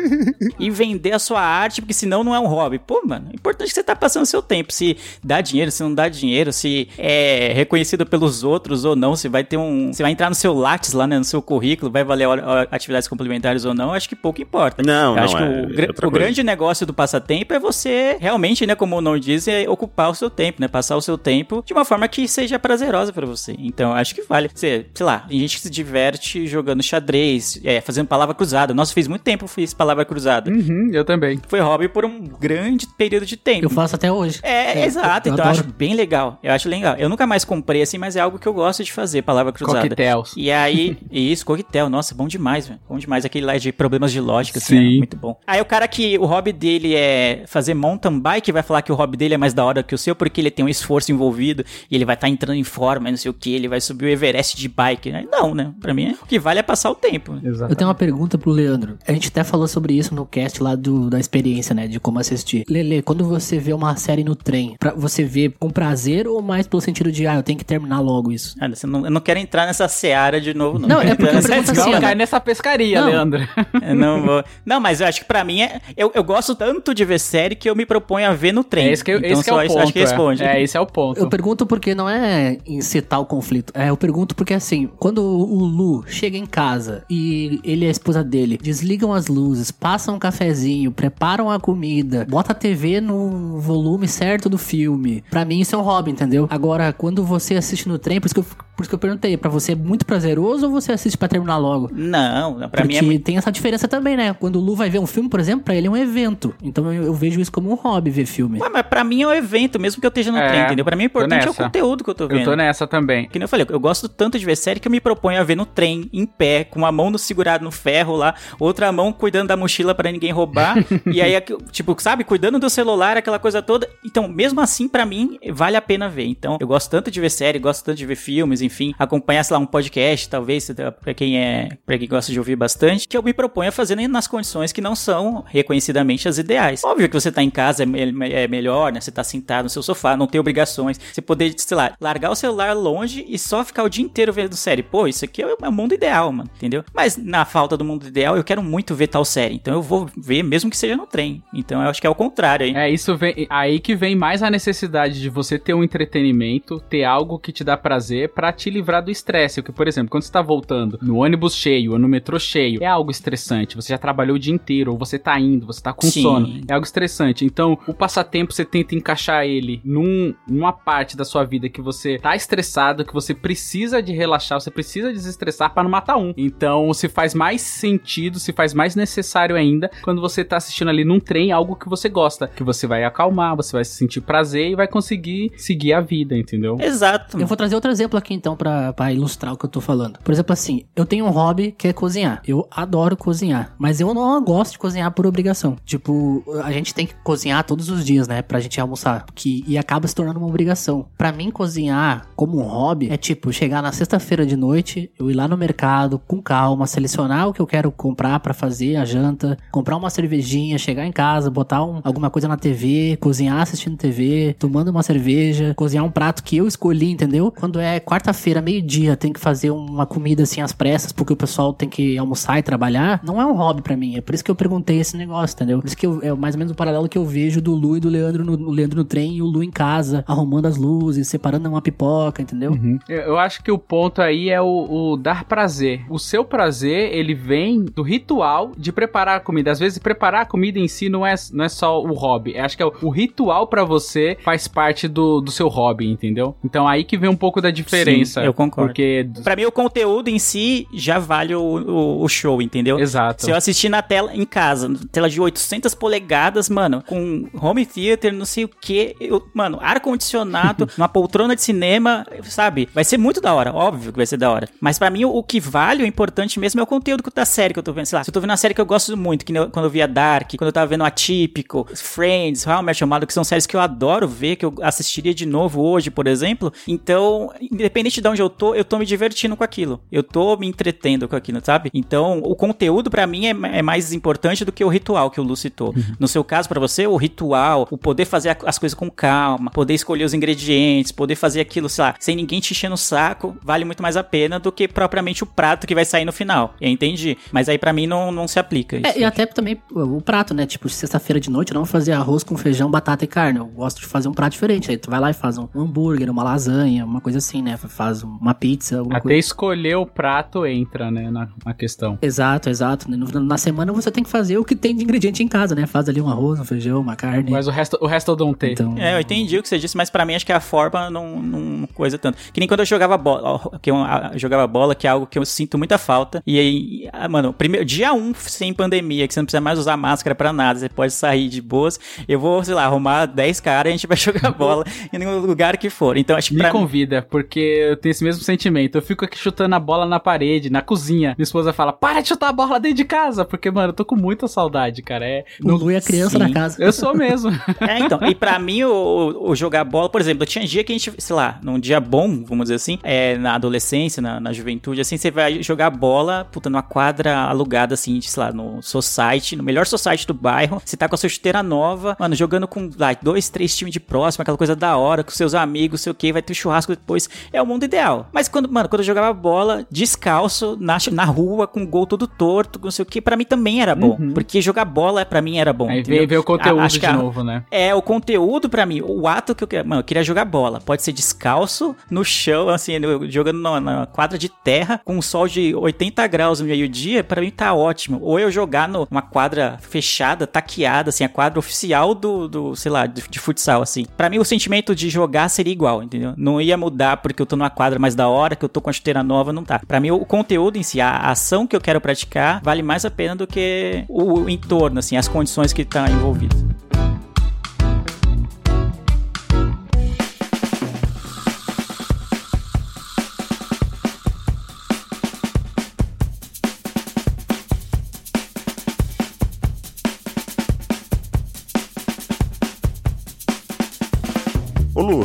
[0.59, 2.79] e vender a sua arte, porque senão não é um hobby.
[2.79, 5.93] Pô, mano, é importante que você tá passando seu tempo, se dá dinheiro, se não
[5.93, 10.11] dá dinheiro, se é reconhecido pelos outros ou não, se vai ter um, se vai
[10.11, 12.27] entrar no seu Lattes lá, né, no seu currículo, vai valer
[12.71, 14.81] atividades complementares ou não, acho que pouco importa.
[14.83, 18.17] Não, não, acho que é- o, é outra o grande negócio do passatempo é você
[18.19, 21.17] realmente, né, como o nome diz, é ocupar o seu tempo, né, passar o seu
[21.17, 23.55] tempo de uma forma que seja prazerosa pra você.
[23.59, 24.49] Então, acho que vale.
[24.53, 28.73] Você, sei lá, tem gente que se diverte jogando xadrez, é, fazendo palavra cruzada.
[28.73, 30.49] Nossa, fez muito tempo que eu fiz palavra cruzada.
[30.51, 31.39] Uhum, eu também.
[31.47, 33.65] Foi hobby por um grande período de tempo.
[33.65, 34.39] Eu faço até hoje.
[34.43, 35.29] É, exato.
[35.29, 35.65] eu então eu adoro.
[35.65, 36.39] acho bem legal.
[36.43, 36.95] Eu acho legal.
[36.95, 39.81] Eu nunca mais comprei assim, mas é algo que eu gosto de fazer, palavra cruzada.
[39.81, 40.33] Coquetéus.
[40.35, 42.79] E aí, isso, coquetel, nossa, bom demais, velho.
[42.87, 43.25] Bom demais.
[43.25, 44.95] Aquele lá de problemas de lógica, assim, Sim.
[44.95, 45.39] é muito bom.
[45.45, 48.95] Aí o cara que o hobby dele é fazer mountain bike vai falar que o
[48.95, 51.63] hobby dele é mais da hora que o seu, porque ele tem um esforço envolvido
[51.89, 54.05] e ele vai estar entrando em forma, e não sei o que, ele vai subir
[54.05, 55.11] o Everest de bike.
[55.11, 55.25] né?
[55.35, 55.73] Não, né?
[55.81, 57.33] Pra mim, o que vale é passar o tempo.
[57.33, 57.41] né?
[57.43, 57.71] Exato.
[57.71, 58.97] Eu tenho uma pergunta pro Leandro.
[59.07, 61.87] A gente até falou sobre isso no cast lá do, da experiência, né?
[61.87, 62.63] De como assistir.
[62.69, 66.67] Lele, quando você vê uma série no trem, pra, você vê com prazer ou mais
[66.67, 68.55] pelo sentido de, ah, eu tenho que terminar logo isso?
[68.59, 70.87] Ah, você não- eu não quero entrar nessa seara de novo, não.
[70.87, 73.07] Não, é Quero porque entrar eu pergunto nessa assim, Não cai nessa pescaria, Não.
[73.07, 73.47] Leandro.
[73.81, 74.43] Eu não vou.
[74.65, 75.81] Não, mas eu acho que pra mim é.
[75.97, 78.87] Eu, eu gosto tanto de ver série que eu me proponho a ver no trem.
[78.87, 79.79] É esse que, então esse que é o ponto.
[79.79, 80.43] acho que responde.
[80.43, 81.19] É, é esse é o ponto.
[81.19, 83.73] Eu pergunto porque não é incitar o conflito.
[83.75, 87.87] É, eu pergunto porque, assim, quando quando o Lu chega em casa e ele e
[87.87, 92.99] a esposa dele desligam as luzes, passam um cafezinho, preparam a comida, bota a TV
[92.99, 95.23] no volume certo do filme.
[95.29, 96.47] Pra mim isso é um hobby, entendeu?
[96.49, 98.45] Agora, quando você assiste no trem, por isso que eu,
[98.75, 101.57] por isso que eu perguntei, pra você é muito prazeroso ou você assiste pra terminar
[101.57, 101.89] logo?
[101.93, 103.23] Não, pra Porque mim é muito.
[103.23, 104.33] tem essa diferença também, né?
[104.33, 106.55] Quando o Lu vai ver um filme, por exemplo, pra ele é um evento.
[106.63, 108.59] Então eu, eu vejo isso como um hobby ver filme.
[108.59, 110.85] Ué, mas pra mim é um evento, mesmo que eu esteja no É, trem, entendeu?
[110.85, 112.39] Pra mim o tô importante é o conteúdo que eu tô vendo.
[112.39, 113.27] Eu tô nessa também.
[113.27, 115.43] Que nem eu falei, eu gosto tanto de ver série que eu me proponho a
[115.43, 119.11] ver no trem, em pé, com uma mão no segurado no ferro lá, outra mão
[119.11, 120.75] cuidando da mochila pra ninguém roubar.
[121.11, 121.33] e aí,
[121.71, 123.89] tipo, sabe, cuidando do celular, aquela coisa toda.
[124.05, 126.25] Então, mesmo assim, pra mim, vale a pena ver.
[126.25, 129.55] Então, eu gosto tanto de ver série, gosto tanto de ver filmes, enfim, acompanhar, sei
[129.55, 133.23] lá, um podcast, talvez, pra quem é, pra quem gosta de ouvir bastante, que eu
[133.23, 136.83] me proponho a fazer nas condições que não são reconhecidamente as ideais.
[136.83, 138.99] Óbvio que você tá em casa é, é melhor, né?
[138.99, 140.99] Você tá sentado no seu sofá, não tem obrigações.
[141.11, 144.55] Você poder, sei lá, largar o celular longe e só ficar o dia inteiro vendo
[144.55, 144.83] série.
[144.93, 146.85] Pô, isso aqui é o mundo ideal, mano, entendeu?
[146.93, 149.55] Mas na falta do mundo ideal, eu quero muito ver tal série.
[149.55, 151.41] Então eu vou ver, mesmo que seja no trem.
[151.51, 152.77] Então eu acho que é o contrário, hein?
[152.77, 157.05] É, isso vem aí que vem mais a necessidade de você ter um entretenimento, ter
[157.05, 159.63] algo que te dá prazer pra te livrar do estresse.
[159.63, 162.85] Porque, por exemplo, quando você tá voltando no ônibus cheio ou no metrô cheio, é
[162.85, 163.75] algo estressante.
[163.75, 166.21] Você já trabalhou o dia inteiro, ou você tá indo, você tá com Sim.
[166.21, 166.61] sono.
[166.67, 167.43] É algo estressante.
[167.43, 172.19] Então, o passatempo você tenta encaixar ele num, numa parte da sua vida que você
[172.19, 176.33] tá estressado, que você precisa de relaxar, você precisa desestressar pra não matar um.
[176.37, 181.03] Então, se faz mais sentido, se faz mais necessário ainda quando você tá assistindo ali
[181.03, 184.75] num trem algo que você gosta, que você vai acalmar, você vai sentir prazer e
[184.75, 186.77] vai conseguir seguir a vida, entendeu?
[186.79, 187.39] Exato.
[187.39, 190.19] Eu vou trazer outro exemplo aqui então pra, pra ilustrar o que eu tô falando.
[190.19, 192.41] Por exemplo, assim, eu tenho um hobby que é cozinhar.
[192.47, 195.77] Eu adoro cozinhar, mas eu não gosto de cozinhar por obrigação.
[195.85, 199.77] Tipo, a gente tem que cozinhar todos os dias, né, pra gente almoçar, que e
[199.77, 201.07] acaba se tornando uma obrigação.
[201.17, 204.72] Pra mim cozinhar como um hobby é tipo chegar na sexta-feira de noite,
[205.19, 208.95] eu ir lá no mercado com calma, selecionar o que eu quero comprar pra fazer
[208.95, 213.61] a janta, comprar uma cervejinha, chegar em casa, botar um- alguma coisa na TV, cozinhar
[213.61, 217.51] assistindo TV, tomando uma cerveja, cozinhar um prato que eu escolhi, entendeu?
[217.51, 221.73] Quando é quarta-feira, meio-dia, tem que fazer uma comida assim às pressas, porque o pessoal
[221.73, 224.15] tem que almoçar e trabalhar, não é um hobby pra mim.
[224.17, 225.79] É por isso que eu perguntei esse negócio, entendeu?
[225.79, 227.97] Por isso que eu- é mais ou menos o paralelo que eu vejo do Lu
[227.97, 230.77] e do Leandro no, o Leandro no trem e o Lu em casa, arrumando as
[230.77, 232.73] luzes, separando uma pipoca, entendeu?
[233.07, 236.01] Eu, eu acho que o ponto aí é o, o dar prazer.
[236.09, 239.71] O seu prazer, ele vem do ritual de preparar a comida.
[239.71, 242.55] Às vezes, preparar a comida em si não é, não é só o hobby.
[242.55, 246.09] Eu acho que é o, o ritual pra você faz parte do, do seu hobby,
[246.09, 246.55] entendeu?
[246.63, 248.41] Então aí que vem um pouco da diferença.
[248.41, 248.89] Sim, eu concordo.
[248.89, 249.27] Porque.
[249.43, 252.99] Pra mim, o conteúdo em si já vale o, o, o show, entendeu?
[252.99, 253.43] Exato.
[253.45, 258.33] Se eu assistir na tela, em casa, tela de 800 polegadas, mano, com home theater,
[258.33, 259.15] não sei o que,
[259.53, 262.89] mano, ar-condicionado, uma poltrona de cinema, sabe?
[262.93, 264.52] Vai ser muito da hora, óbvio que vai ser da hora.
[264.79, 267.73] Mas pra mim, o, o que vale, o importante mesmo é o conteúdo da série
[267.73, 268.05] que eu tô vendo.
[268.05, 269.85] Sei lá, se eu tô vendo uma série que eu gosto muito, que eu- quando
[269.85, 273.33] eu via Dark, quando eu tava vendo Atípico, Friends, How I Met Your Mother, que
[273.33, 276.71] são séries que eu adoro ver, que eu assistiria de novo hoje, por exemplo.
[276.87, 280.01] Então, independente de onde eu tô, eu tô me divertindo com aquilo.
[280.11, 281.89] Eu tô me entretendo com aquilo, sabe?
[281.93, 285.43] Então, o conteúdo pra mim é, é mais importante do que o ritual que o
[285.43, 285.93] Lu citou.
[286.19, 289.93] No seu caso, pra você, o ritual, o poder fazer as coisas com calma, poder
[289.93, 293.85] escolher os ingredientes, poder fazer aquilo, sei lá, sem ninguém te enchendo o saco, vale
[293.85, 296.73] muito mais a pena do que propriamente o prato que vai sair no final.
[296.79, 297.37] Eu entendi.
[297.51, 299.07] Mas aí pra mim não, não se aplica isso.
[299.07, 300.65] É, e até também o prato, né?
[300.65, 303.59] Tipo, sexta-feira de noite eu não vou fazer arroz com feijão, batata e carne.
[303.59, 304.89] Eu gosto de fazer um prato diferente.
[304.91, 307.77] Aí tu vai lá e faz um hambúrguer, uma lasanha, uma coisa assim, né?
[307.77, 309.37] Faz uma pizza, Até coisa.
[309.37, 312.17] escolher o prato entra, né, na, na questão.
[312.21, 313.07] Exato, exato.
[313.09, 315.85] Na semana você tem que fazer o que tem de ingrediente em casa, né?
[315.85, 317.51] Faz ali um arroz, um feijão, uma carne.
[317.51, 318.73] Mas o resto, o resto eu não tenho.
[318.73, 321.09] Então, É, eu entendi o que você disse, mas pra mim acho que a forma
[321.09, 322.37] não, não coisa tanto.
[322.51, 323.95] Que nem quando eu jogava bola, que eu,
[324.33, 326.41] eu jogava bola, que é algo que eu sinto muita falta.
[326.45, 329.97] E aí, ah, mano, primeiro, dia um sem pandemia, que você não precisa mais usar
[329.97, 331.99] máscara pra nada, você pode sair de boas.
[332.27, 335.39] Eu vou, sei lá, arrumar 10 caras e a gente vai jogar bola em um
[335.39, 336.17] lugar que for.
[336.17, 336.79] Então acho que Me pra mim.
[336.79, 338.97] convida, porque eu tenho esse mesmo sentimento.
[338.97, 341.33] Eu fico aqui chutando a bola na parede, na cozinha.
[341.37, 344.05] Minha esposa fala, para de chutar a bola dentro de casa, porque, mano, eu tô
[344.05, 345.25] com muita saudade, cara.
[345.25, 346.39] É, o Lu é a criança Sim.
[346.39, 346.83] da casa.
[346.83, 347.51] eu sou mesmo.
[347.81, 348.19] É, então.
[348.23, 351.35] E pra mim, o, o jogar bola, por exemplo, tinha dia que a gente, sei
[351.35, 355.29] lá, num dia bom, vamos dizer assim, é, na adolescência, na, na juventude, assim, você
[355.31, 359.85] vai jogar bola, puta, numa quadra alugada, assim, de, sei lá, no society, no melhor
[359.85, 360.81] society do bairro.
[360.83, 363.99] Você tá com a sua chuteira nova, mano, jogando com, lá, dois, três times de
[363.99, 367.29] próximo, aquela coisa da hora, com seus amigos, sei o que, vai ter churrasco depois.
[367.51, 368.27] É o mundo ideal.
[368.31, 372.27] Mas quando, mano, quando eu jogava bola descalço, na, na rua, com o gol todo
[372.27, 374.17] torto, não sei o que, pra mim também era bom.
[374.33, 375.89] Porque jogar bola, pra mim, era bom.
[375.89, 377.63] Aí vem ver o conteúdo A- de a- novo, né?
[377.71, 379.83] é, o conteúdo pra mim, o ato que eu queria.
[379.83, 380.79] Mano, eu queria jogar bola.
[380.79, 382.93] Pode ser descalço, no chão, assim,
[383.29, 387.49] jogando no- quadra de terra com um sol de 80 graus no meio-dia, pra mim
[387.49, 388.19] tá ótimo.
[388.21, 393.05] Ou eu jogar numa quadra fechada, taqueada, assim, a quadra oficial do, do sei lá,
[393.05, 394.05] de, de futsal, assim.
[394.17, 396.33] Pra mim o sentimento de jogar seria igual, entendeu?
[396.37, 398.89] Não ia mudar porque eu tô numa quadra mais da hora, que eu tô com
[398.89, 399.79] a chuteira nova, não tá.
[399.87, 403.11] Pra mim o conteúdo em si, a ação que eu quero praticar, vale mais a
[403.11, 406.63] pena do que o entorno, assim, as condições que tá envolvidas.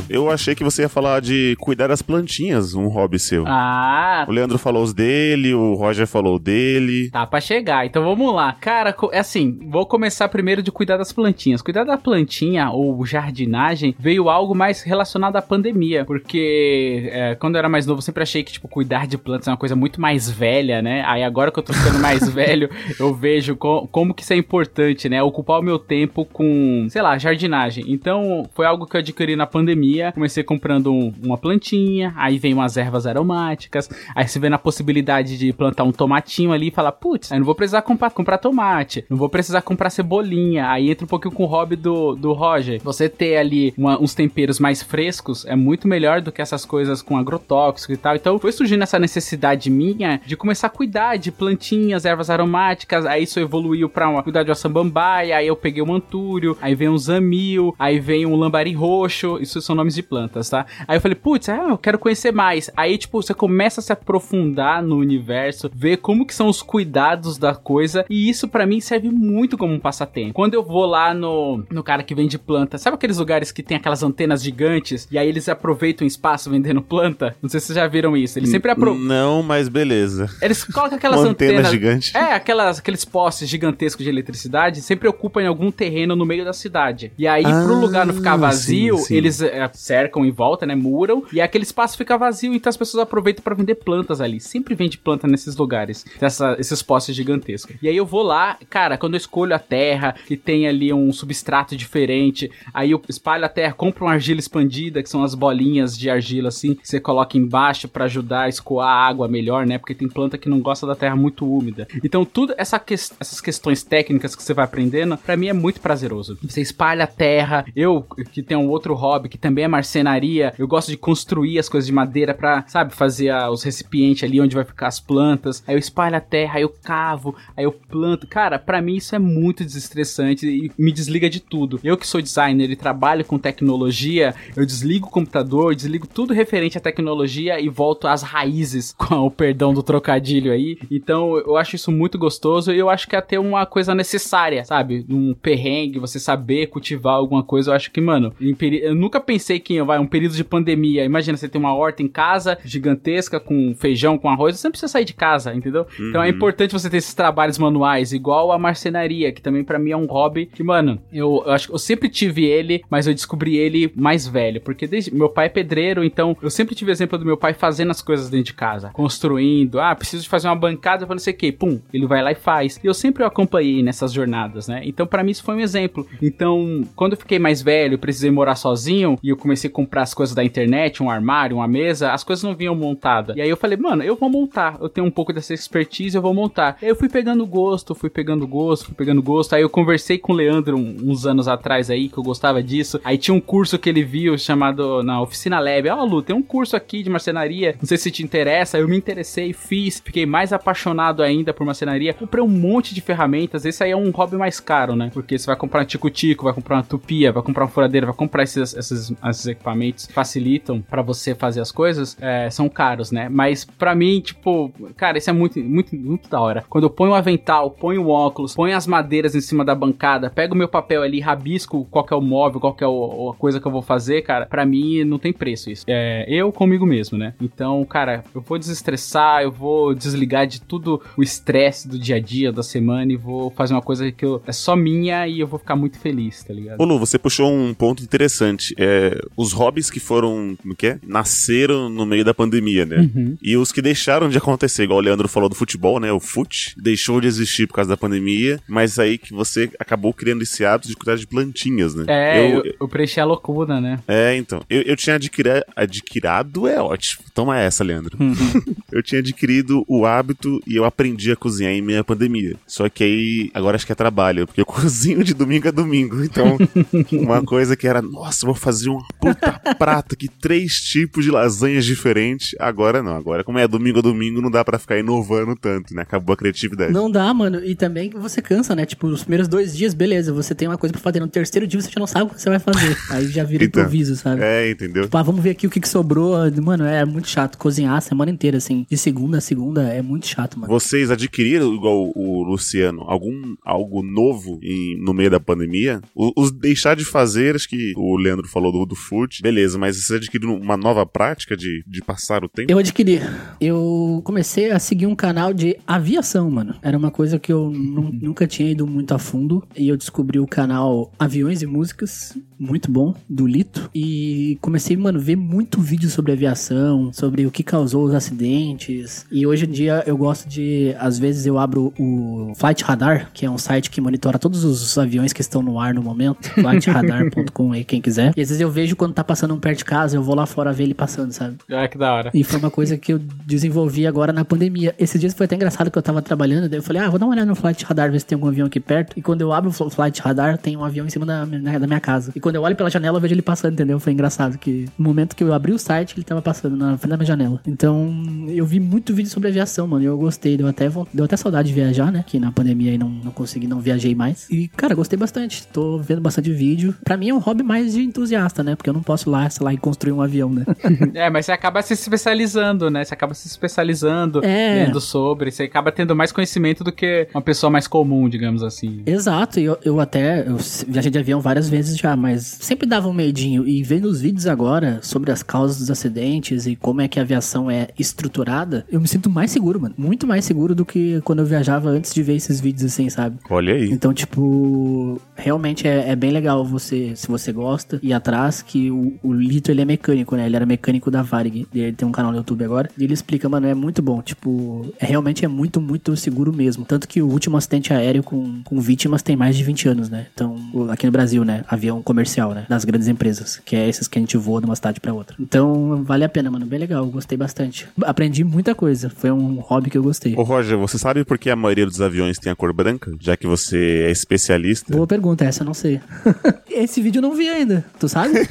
[0.08, 3.44] Eu achei que você ia falar de cuidar das plantinhas, um hobby seu.
[3.46, 7.10] Ah, O Leandro falou os dele, o Roger falou dele.
[7.10, 8.52] Tá pra chegar, então vamos lá.
[8.60, 11.62] Cara, é assim, vou começar primeiro de cuidar das plantinhas.
[11.62, 17.58] Cuidar da plantinha ou jardinagem veio algo mais relacionado à pandemia, porque é, quando eu
[17.60, 20.00] era mais novo eu sempre achei que, tipo, cuidar de plantas é uma coisa muito
[20.00, 21.02] mais velha, né?
[21.06, 24.36] Aí agora que eu tô ficando mais velho, eu vejo co- como que isso é
[24.36, 25.22] importante, né?
[25.22, 27.84] Ocupar o meu tempo com, sei lá, jardinagem.
[27.88, 29.97] Então, foi algo que eu adquiri na pandemia.
[30.12, 35.36] Comecei comprando um- uma plantinha, aí vem umas ervas aromáticas, aí você vê na possibilidade
[35.38, 39.04] de plantar um tomatinho ali e fala, putz, eu não vou precisar comprar, comprar tomate,
[39.08, 40.68] não vou precisar comprar cebolinha.
[40.70, 42.80] Aí entra um pouquinho com o hobby do, do Roger.
[42.82, 47.02] Você ter ali uma- uns temperos mais frescos é muito melhor do que essas coisas
[47.02, 48.14] com agrotóxico e tal.
[48.16, 53.04] Então foi surgindo essa necessidade minha de começar a cuidar de plantinhas, ervas aromáticas.
[53.06, 55.36] Aí isso evoluiu pra uma, cuidar de uma samambaia.
[55.36, 59.38] Aí eu peguei o antúrio, aí vem um zamil, aí vem um lambari roxo.
[59.40, 60.66] Isso são nomes de plantas, tá?
[60.86, 62.70] Aí eu falei, putz, ah, eu quero conhecer mais.
[62.76, 67.38] Aí, tipo, você começa a se aprofundar no universo, ver como que são os cuidados
[67.38, 68.04] da coisa.
[68.10, 70.34] E isso pra mim serve muito como um passatempo.
[70.34, 73.76] Quando eu vou lá no, no cara que vende planta, sabe aqueles lugares que tem
[73.76, 75.06] aquelas antenas gigantes?
[75.10, 77.36] E aí eles aproveitam o espaço vendendo planta?
[77.42, 78.38] Não sei se vocês já viram isso.
[78.38, 79.06] Eles sempre aproveitam.
[79.08, 80.28] Não, mas beleza.
[80.42, 81.70] Eles colocam aquelas antena antenas.
[81.70, 82.16] gigante.
[82.16, 86.52] É, aquelas, aqueles postes gigantescos de eletricidade sempre ocupam em algum terreno no meio da
[86.52, 87.12] cidade.
[87.18, 89.14] E aí, pro Ah, lugar não ficar vazio, sim, sim.
[89.16, 90.74] eles é, cercam em volta, né?
[90.74, 91.22] Muram.
[91.32, 94.40] E aquele espaço fica vazio, então as pessoas aproveitam pra vender plantas ali.
[94.40, 96.04] Sempre vende planta nesses lugares.
[96.20, 97.76] Essa- esses postes gigantescos.
[97.82, 101.12] E aí eu vou lá, cara, quando eu escolho a terra, que tem ali um
[101.12, 105.96] substrato diferente, aí eu espalho a terra, compro uma argila expandida, que são as bolinhas
[105.96, 109.78] de argila assim, que você coloca embaixo pra ajudar a escoar a água melhor, né?
[109.78, 111.86] Porque tem planta que não gosta da terra muito úmida.
[112.02, 115.80] Então, tudo essa ques- essas questões técnicas que você vai aprendendo, pra mim é muito
[115.80, 116.38] prazeroso.
[116.42, 117.64] Você espalha a terra.
[117.76, 121.68] Eu, que tenho um outro hobby, que também é marcenaria, eu gosto de construir as
[121.68, 125.62] coisas de madeira pra, sabe, fazer a- os recipientes ali onde vai ficar as plantas.
[125.66, 128.26] Aí eu espalho a terra, aí eu cavo, aí eu planto.
[128.26, 131.80] Cara, pra mim isso é muito desestressante e me desliga de tudo.
[131.82, 136.76] Eu que sou designer e trabalho com tecnologia, eu desligo o computador, desligo tudo referente
[136.78, 140.78] à tecnologia e volto às raízes, com o perdão do trocadilho aí.
[140.90, 144.64] Então eu acho isso muito gostoso e eu acho que é até uma coisa necessária,
[144.64, 145.04] sabe?
[145.08, 149.82] Um perrengue, você saber cultivar alguma coisa, eu acho que, mano, eu nunca pensei que
[149.82, 151.04] vai um período de pandemia.
[151.04, 154.92] Imagina você ter uma horta em casa gigantesca com feijão, com arroz, você não precisa
[154.92, 155.86] sair de casa, entendeu?
[155.98, 159.90] Então é importante você ter esses trabalhos manuais, igual a marcenaria, que também pra mim
[159.90, 163.14] é um hobby que, mano, eu, eu acho que eu sempre tive ele, mas eu
[163.14, 167.18] descobri ele mais velho, porque desde meu pai é pedreiro, então eu sempre tive exemplo
[167.18, 170.56] do meu pai fazendo as coisas dentro de casa, construindo, ah, preciso de fazer uma
[170.56, 172.80] bancada pra não sei o que, pum, ele vai lá e faz.
[172.82, 174.82] E eu sempre o acompanhei nessas jornadas, né?
[174.84, 176.06] Então pra mim isso foi um exemplo.
[176.20, 180.12] Então, quando eu fiquei mais velho, precisei morar sozinho e eu comecei a comprar as
[180.12, 183.34] coisas da internet, um armário, uma mesa, as coisas não vinham montadas.
[183.36, 184.76] E aí eu falei, mano, eu vou montar.
[184.80, 186.76] Eu tenho um pouco dessa expertise, eu vou montar.
[186.82, 189.54] E aí eu fui pegando gosto, fui pegando gosto, fui pegando gosto.
[189.54, 193.00] Aí eu conversei com o Leandro um- uns anos atrás aí, que eu gostava disso.
[193.02, 195.88] Aí tinha um curso que ele viu chamado na Oficina Lab.
[195.88, 198.78] Ó, Lu, tem um curso aqui de marcenaria, não sei se te interessa.
[198.78, 202.12] Eu me interessei, fiz, fiquei mais apaixonado ainda por marcenaria.
[202.12, 203.64] Comprei um monte de ferramentas.
[203.64, 205.10] Esse aí é um hobby mais caro, né?
[205.14, 208.14] Porque você vai comprar um tico-tico, vai comprar uma tupia, vai comprar uma furadeira, vai
[208.14, 213.28] comprar esses, esses, esses equipamentos facilitam pra você fazer as coisas, é, são caros, né?
[213.28, 216.64] Mas pra mim, tipo, cara, isso é muito, muito, muito da hora.
[216.68, 220.30] Quando eu ponho o avental, ponho o óculos, ponho as madeiras em cima da bancada,
[220.30, 223.60] pego o meu papel ali, rabisco qual é o móvel, qual é o- a coisa
[223.60, 225.84] que eu vou fazer, cara, pra mim não tem preço isso.
[225.86, 227.34] É, eu comigo mesmo, né?
[227.40, 232.20] Então, cara, eu vou desestressar, eu vou desligar de tudo o estresse do dia a
[232.20, 235.46] dia, da semana e vou fazer uma coisa que eu- é só minha e eu
[235.46, 236.80] vou ficar muito feliz, tá ligado?
[236.80, 238.74] Ô Lu, você puxou um ponto interessante.
[238.78, 240.98] É, os hobbies que foram, como que é?
[241.06, 243.08] Nasceram no meio da pandemia, né?
[243.42, 246.12] E os que deixaram de acontecer, igual o Leandro falou do futebol, né?
[246.12, 250.42] O fute deixou de existir por causa da pandemia, mas aí que você acabou criando
[250.42, 252.04] esse hábito de cuidar de plantinhas, né?
[252.08, 254.00] É, eu, eu, eu preenchi a loucura, né?
[254.06, 254.62] é, então.
[254.68, 257.24] Eu, eu tinha adquiri- adquirado, é ótimo.
[257.34, 258.16] Toma essa, Leandro.
[258.92, 262.56] eu tinha adquirido o hábito e eu aprendi a cozinhar em meia pandemia.
[262.66, 266.22] Só que aí, agora acho que é trabalho, porque eu cozinho de domingo a domingo.
[266.24, 266.56] Então,
[267.12, 271.84] uma coisa que era, nossa, vou fazer um puta prato aqui, três tipos de lasanhas
[271.84, 272.54] diferentes.
[272.58, 276.02] Agora não, agora como é domingo a domingo, não dá pra ficar inovando tanto, né?
[276.02, 276.92] Acabou a criatividade.
[276.92, 277.64] Não dá, mano.
[277.64, 278.86] E também você cansa, né?
[278.86, 281.20] Tipo, os primeiros dois dias, beleza, você tem uma coisa pra fazer.
[281.20, 282.96] No terceiro dia você já não sabe o que você vai fazer.
[283.10, 283.82] Aí já vira Então.
[283.82, 284.42] improviso, sabe?
[284.42, 285.04] É, entendeu?
[285.04, 286.34] Tipo, ah, vamos ver aqui o que, que sobrou.
[286.62, 287.58] Mano, é muito chato.
[287.58, 288.86] Cozinhar a semana inteira, assim.
[288.90, 290.72] De segunda a segunda é muito chato, mano.
[290.72, 296.00] Vocês adquiriram, igual o Luciano, algum algo novo em- no meio da pandemia?
[296.14, 299.96] O- Os deixar de fazer, acho que o Leandro falou do, do food, beleza, mas
[299.96, 302.70] vocês adquiriram uma nova prática de, de passar o tempo?
[302.70, 303.20] Eu adquiri.
[303.60, 306.74] Eu comecei a seguir um canal de aviação, mano.
[306.82, 309.66] Era uma coisa que eu nu- nunca tinha ido muito a fundo.
[309.76, 313.88] E eu descobri o canal Aviões e Músicas, muito bom, do Lito.
[313.94, 319.26] E comecei, mano, ver muito vídeo sobre aviação, sobre o que causou os acidentes.
[319.30, 323.44] E hoje em dia eu gosto de, às vezes eu abro o Flight Radar, que
[323.46, 326.48] é um site que monitora todos os aviões que estão no ar no momento.
[326.60, 328.32] Flightradar.com aí, quem quiser.
[328.36, 330.46] E às vezes eu vejo quando tá passando um perto de casa, eu vou lá
[330.46, 331.56] fora ver ele passando, sabe?
[331.70, 332.30] Ah, que da hora.
[332.34, 334.94] E foi uma coisa que eu desenvolvi agora na pandemia.
[334.98, 337.26] Esses dias foi até engraçado que eu tava trabalhando, daí eu falei, ah, vou dar
[337.26, 339.12] uma olhada no Flight Radar, ver se tem algum avião aqui perto.
[339.16, 341.78] E quando eu abro o Fl- Flight Radar, tem um avião em cima da, minha-
[341.78, 342.32] da minha casa.
[342.34, 344.00] E quando eu olho pela janela, eu vejo ele passando, entendeu?
[344.00, 347.10] Foi engraçado que no momento que eu abri o site, ele tava passando na frente
[347.10, 347.60] da minha janela.
[347.66, 348.10] Então,
[348.48, 350.56] eu vi muito vídeo sobre aviação, mano, e eu gostei.
[350.56, 352.24] Deu até, deu até saudade de viajar, né?
[352.26, 354.48] Que na pandemia aí não, não consegui, não viajei mais.
[354.50, 355.66] E, cara, gostei bastante.
[355.66, 356.94] Tô vendo bastante vídeo.
[357.04, 358.74] Pra mim é um hobby mais de entusiasta, né?
[358.74, 360.64] Porque eu não posso lá, sei lá, e construir um avião, né?
[361.14, 363.04] É, mas você acaba se especializando, né?
[363.04, 364.84] Você acaba se especializando, É.
[364.86, 369.02] lendo sobre, você acaba tendo mais conhecimento do que uma pessoa mais comum, digamos assim.
[369.06, 370.56] Exato, e eu, eu até eu
[370.86, 373.66] viajei de avião várias vezes já, mas sempre dava um medinho.
[373.66, 377.22] E vendo os vídeos agora sobre as causas dos acidentes e como é que a
[377.22, 379.94] aviação é estruturada, eu me sinto mais seguro, mano.
[379.96, 383.38] Muito mais seguro do que quando eu viajava antes de ver esses vídeos assim, sabe?
[383.48, 383.90] Olha aí.
[383.90, 389.14] Então, tipo, realmente é, é bem legal você, se você gosta, ir atrás, que o,
[389.22, 390.46] o Lito, ele é mecânico, né?
[390.46, 391.66] Ele era mecânico da Varig.
[391.72, 392.90] e Ele tem um canal no YouTube agora.
[392.98, 394.20] E ele explica, mano, é muito bom.
[394.22, 396.84] Tipo, é, realmente é muito, muito seguro mesmo.
[396.84, 400.26] Tanto que o último acidente aéreo com, com vítimas tem mais de 20 anos, né?
[400.32, 400.56] Então,
[400.90, 401.64] aqui no Brasil, né?
[401.68, 402.66] Avião comercial, né?
[402.68, 403.60] Das grandes empresas.
[403.64, 405.36] Que é esses que a gente voa de uma cidade pra outra.
[405.40, 406.66] Então, vale a pena, mano.
[406.66, 407.06] Bem legal.
[407.06, 407.88] Gostei bastante.
[408.02, 409.10] Aprendi muita coisa.
[409.10, 410.34] Foi um hobby que eu gostei.
[410.36, 413.12] Ô Roger, você sabe por que a maioria dos aviões tem a cor branca?
[413.20, 414.92] Já que você é especialista.
[414.92, 416.00] Boa pergunta, essa eu não sei.
[416.70, 418.34] Esse vídeo eu não vi ainda, tu sabe?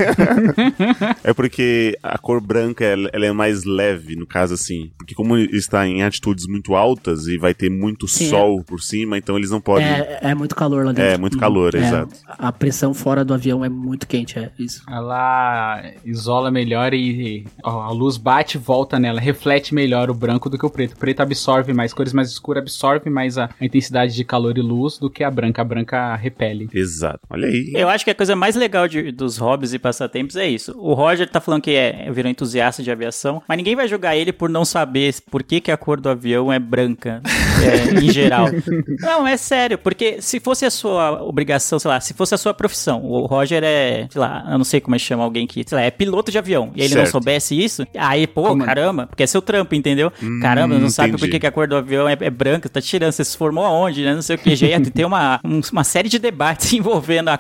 [1.23, 4.91] É porque a cor branca ela, é mais leve, no caso assim.
[4.97, 9.17] Porque como está em altitudes muito altas e vai ter muito Sim, sol por cima,
[9.17, 9.85] então eles não podem.
[9.85, 11.11] É, é muito calor lá dentro.
[11.11, 12.15] É, muito calor, É, exato.
[12.27, 14.81] A pressão fora do avião é muito quente, é isso.
[14.89, 20.49] Ela isola melhor e ó, a luz bate e volta nela, reflete melhor o branco
[20.49, 20.93] do que o preto.
[20.93, 24.61] O preto absorve mais, cores mais escuras absorve mais a, a intensidade de calor e
[24.61, 25.61] luz do que a branca.
[25.61, 26.69] A branca repele.
[26.73, 27.19] Exato.
[27.29, 27.71] Olha aí.
[27.73, 30.73] Eu acho que a coisa mais legal de- dos hobbies e passatempos é isso.
[30.77, 34.31] O Roger tá falando que é, virou entusiasta de aviação, mas ninguém vai julgar ele
[34.33, 37.21] por não saber por que, que a cor do avião é branca,
[37.63, 38.47] é, em geral.
[39.01, 42.53] Não, é sério, porque se fosse a sua obrigação, sei lá, se fosse a sua
[42.53, 45.63] profissão, o Roger é, sei lá, eu não sei como é que chama alguém que,
[45.67, 47.11] sei lá, é piloto de avião, e ele não Certo.
[47.11, 50.11] soubesse isso, aí, pô, Como- caramba, porque é seu trampo, entendeu?
[50.41, 51.31] caramba, não sabe por entendi.
[51.31, 54.03] que, que a cor do avião é, é branca, tá tirando, você se formou aonde,
[54.03, 54.13] né?
[54.13, 54.55] Não sei o que.
[54.55, 57.39] Já ia ter uma, um- uma série de debates envolvendo a,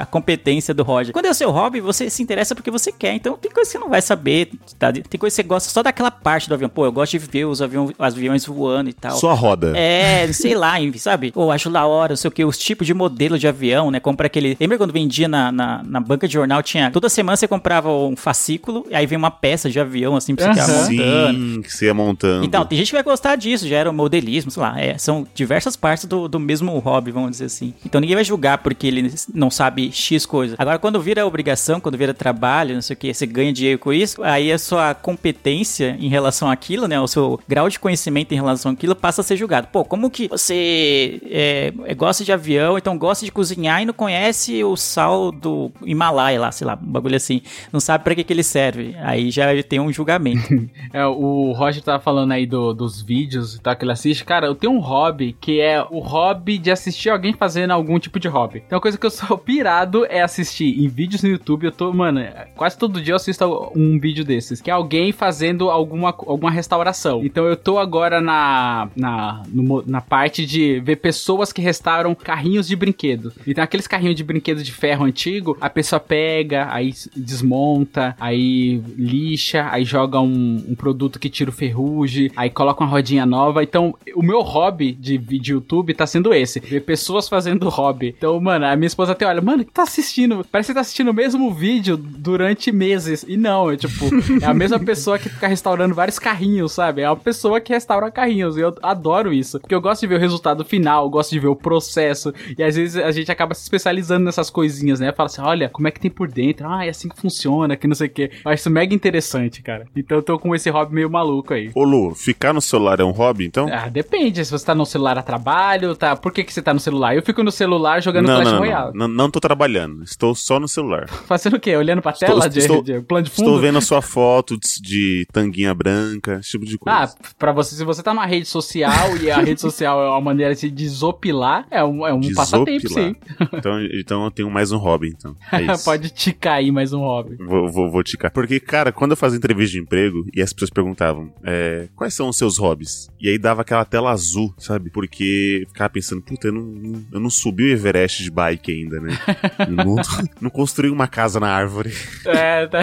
[0.00, 1.12] a competência do Roger.
[1.12, 3.14] Quando é o seu hobby, você se interessa porque você quer.
[3.14, 4.50] Então tem coisa que você não vai saber.
[4.78, 4.92] tá?
[4.92, 6.68] Tem coisa que você gosta só daquela parte do avião.
[6.68, 9.16] Pô, eu gosto de ver os, avião, os aviões voando e tal.
[9.16, 9.72] Só a roda.
[9.76, 11.32] É, sei lá, sabe?
[11.34, 14.00] Ou acho da hora, não sei o que, os tipos de modelo de avião, né?
[14.00, 14.56] Compra aquele.
[14.60, 16.62] Lembra quando vendia na, na, na banca de jornal?
[16.62, 16.90] Tinha.
[16.90, 20.52] Toda semana você comprava um fascículo, e aí vem uma peça de avião, assim, pra
[20.52, 20.90] você Aham.
[20.90, 21.38] montando.
[21.38, 22.44] Sim, que você ia montando.
[22.44, 24.80] Então, tem gente que vai gostar disso, já era o modelismo, sei lá.
[24.80, 27.74] é, são diversas partes do, do mesmo hobby, vamos dizer assim.
[27.84, 30.54] Então ninguém vai julgar porque ele não sabe X coisa.
[30.58, 33.92] Agora, quando vira obrigação, quando vira trabalho, não sei o que, você ganha dinheiro com
[33.92, 37.00] isso, aí a sua competência em relação àquilo, né?
[37.00, 39.68] O seu grau de conhecimento em relação àquilo passa a ser julgado.
[39.72, 43.94] Pô, como que você é, é, gosta de avião, então gosta de cozinhar e não
[43.94, 47.40] conhece o sal do Himalaia lá, sei lá, um bagulho assim.
[47.72, 48.94] Não sabe pra que, que ele serve.
[49.00, 50.48] Aí já tem um julgamento.
[50.92, 54.24] É, o Roger tava falando aí do- dos vídeos e tal que ele assiste.
[54.24, 58.18] Cara, eu tenho um hobby que é o hobby de assistir alguém fazendo algum tipo
[58.18, 58.62] de hobby.
[58.66, 61.64] Então, uma coisa que eu sou pirado é assistir em vídeos no YouTube.
[61.66, 62.20] Eu tô, mano,
[62.56, 64.60] quase todo dia eu assisto um vídeo desses.
[64.62, 67.22] Que é alguém fazendo alguma, alguma restauração.
[67.24, 72.66] Então, eu tô agora na, na, no na parte de ver pessoas que restauram carrinhos
[72.66, 73.32] de brinquedo.
[73.46, 75.27] Então, aqueles carrinhos de brinquedo de ferro antigo,
[75.60, 81.52] a pessoa pega, aí desmonta, aí lixa, aí joga um, um produto que tira o
[81.52, 83.62] ferrugem, aí coloca uma rodinha nova.
[83.62, 88.14] Então, o meu hobby de vídeo YouTube tá sendo esse: ver pessoas fazendo hobby.
[88.16, 90.44] Então, mano, a minha esposa até olha, mano, que tá assistindo?
[90.50, 93.24] Parece que tá assistindo o mesmo vídeo durante meses.
[93.28, 94.06] E não, é tipo,
[94.40, 97.02] é a mesma pessoa que fica restaurando vários carrinhos, sabe?
[97.02, 98.56] É uma pessoa que restaura carrinhos.
[98.56, 99.58] E eu adoro isso.
[99.60, 102.32] Porque eu gosto de ver o resultado final, gosto de ver o processo.
[102.56, 105.12] E às vezes a gente acaba se especializando nessas coisinhas, né?
[105.18, 106.64] Fala assim, olha, como é que tem por dentro?
[106.68, 108.30] Ah, é assim que funciona, que não sei o quê.
[108.44, 109.84] Eu acho isso mega interessante, cara.
[109.96, 111.72] Então eu tô com esse hobby meio maluco aí.
[111.74, 113.68] Ô Lu, ficar no celular é um hobby, então?
[113.72, 114.44] Ah, depende.
[114.44, 116.14] Se você tá no celular a trabalho, tá?
[116.14, 117.16] Por que, que você tá no celular?
[117.16, 118.92] Eu fico no celular jogando não, Clash não, Royale.
[118.94, 120.04] não, não, não tô trabalhando.
[120.04, 121.08] Estou só no celular.
[121.26, 121.74] Fazendo o quê?
[121.76, 123.46] Olhando pra Estou- tela de, estou- de plano de fundo?
[123.48, 126.96] Estou vendo a sua foto de, de tanguinha branca, esse tipo de coisa.
[126.96, 130.20] Ah, pra você, se você tá numa rede social e a rede social é uma
[130.20, 133.14] maneira de desopilar, é um, é um passatempo, sim.
[133.14, 133.50] Desopilar.
[133.54, 135.36] Então, então eu tenho mais um hobby, então.
[135.52, 135.76] É.
[135.84, 137.36] Pode ticar aí mais um hobby.
[137.36, 138.30] Vou, vou, vou ticar.
[138.30, 142.28] Porque, cara, quando eu fazia entrevista de emprego e as pessoas perguntavam é, quais são
[142.28, 143.08] os seus hobbies?
[143.20, 144.90] E aí dava aquela tela azul, sabe?
[144.90, 149.18] Porque ficava pensando, puta, eu não, eu não subi o Everest de bike ainda, né?
[149.68, 149.96] Não,
[150.40, 151.92] não construí uma casa na árvore.
[152.26, 152.80] É, tá.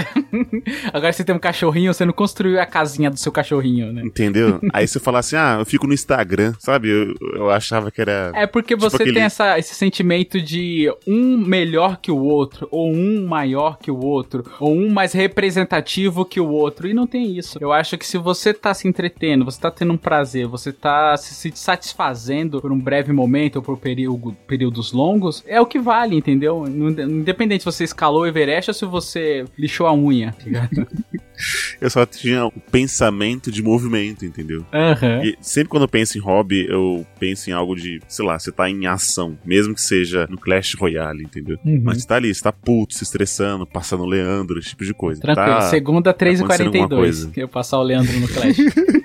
[0.94, 4.02] Agora você tem um cachorrinho, você não construiu a casinha do seu cachorrinho, né?
[4.04, 4.60] Entendeu?
[4.74, 6.90] Aí você fala assim, ah, eu fico no Instagram, sabe?
[6.90, 8.32] Eu, eu achava que era.
[8.36, 12.68] É porque Tipo você aquele- tem essa, esse sentimento de um melhor que o outro,
[12.72, 16.88] ou um maior que o outro, ou um mais representativo que o outro.
[16.88, 17.58] E não tem isso.
[17.62, 21.16] Eu acho que se você tá se entretendo, você tá tendo um prazer, você tá
[21.18, 25.80] se, se satisfazendo por um breve momento ou por período, períodos longos, é o que
[25.80, 26.66] vale, entendeu?
[26.68, 30.88] Independente se você escalou o Everest ou se você lixou a unha, tá ligado?
[31.82, 34.66] Eu só tinha o pensamento de movimento, entendeu?
[34.74, 35.24] Aham.
[35.24, 38.52] E sempre quando eu penso em hobby, eu penso em algo de, sei lá, você
[38.52, 41.58] tá em ação, mesmo que seja no Clash Royale, entendeu?
[41.66, 41.82] Uhum.
[41.84, 44.94] Mas você tá ali, você tá puto, se estressando, passando o Leandro, esse tipo de
[44.94, 45.22] coisa.
[45.22, 46.96] Tranquilo, Tá- segunda acontecendo alguma 3h42.
[46.98, 47.32] coisa.
[47.32, 48.58] Que eu passar o Leandro no Clash.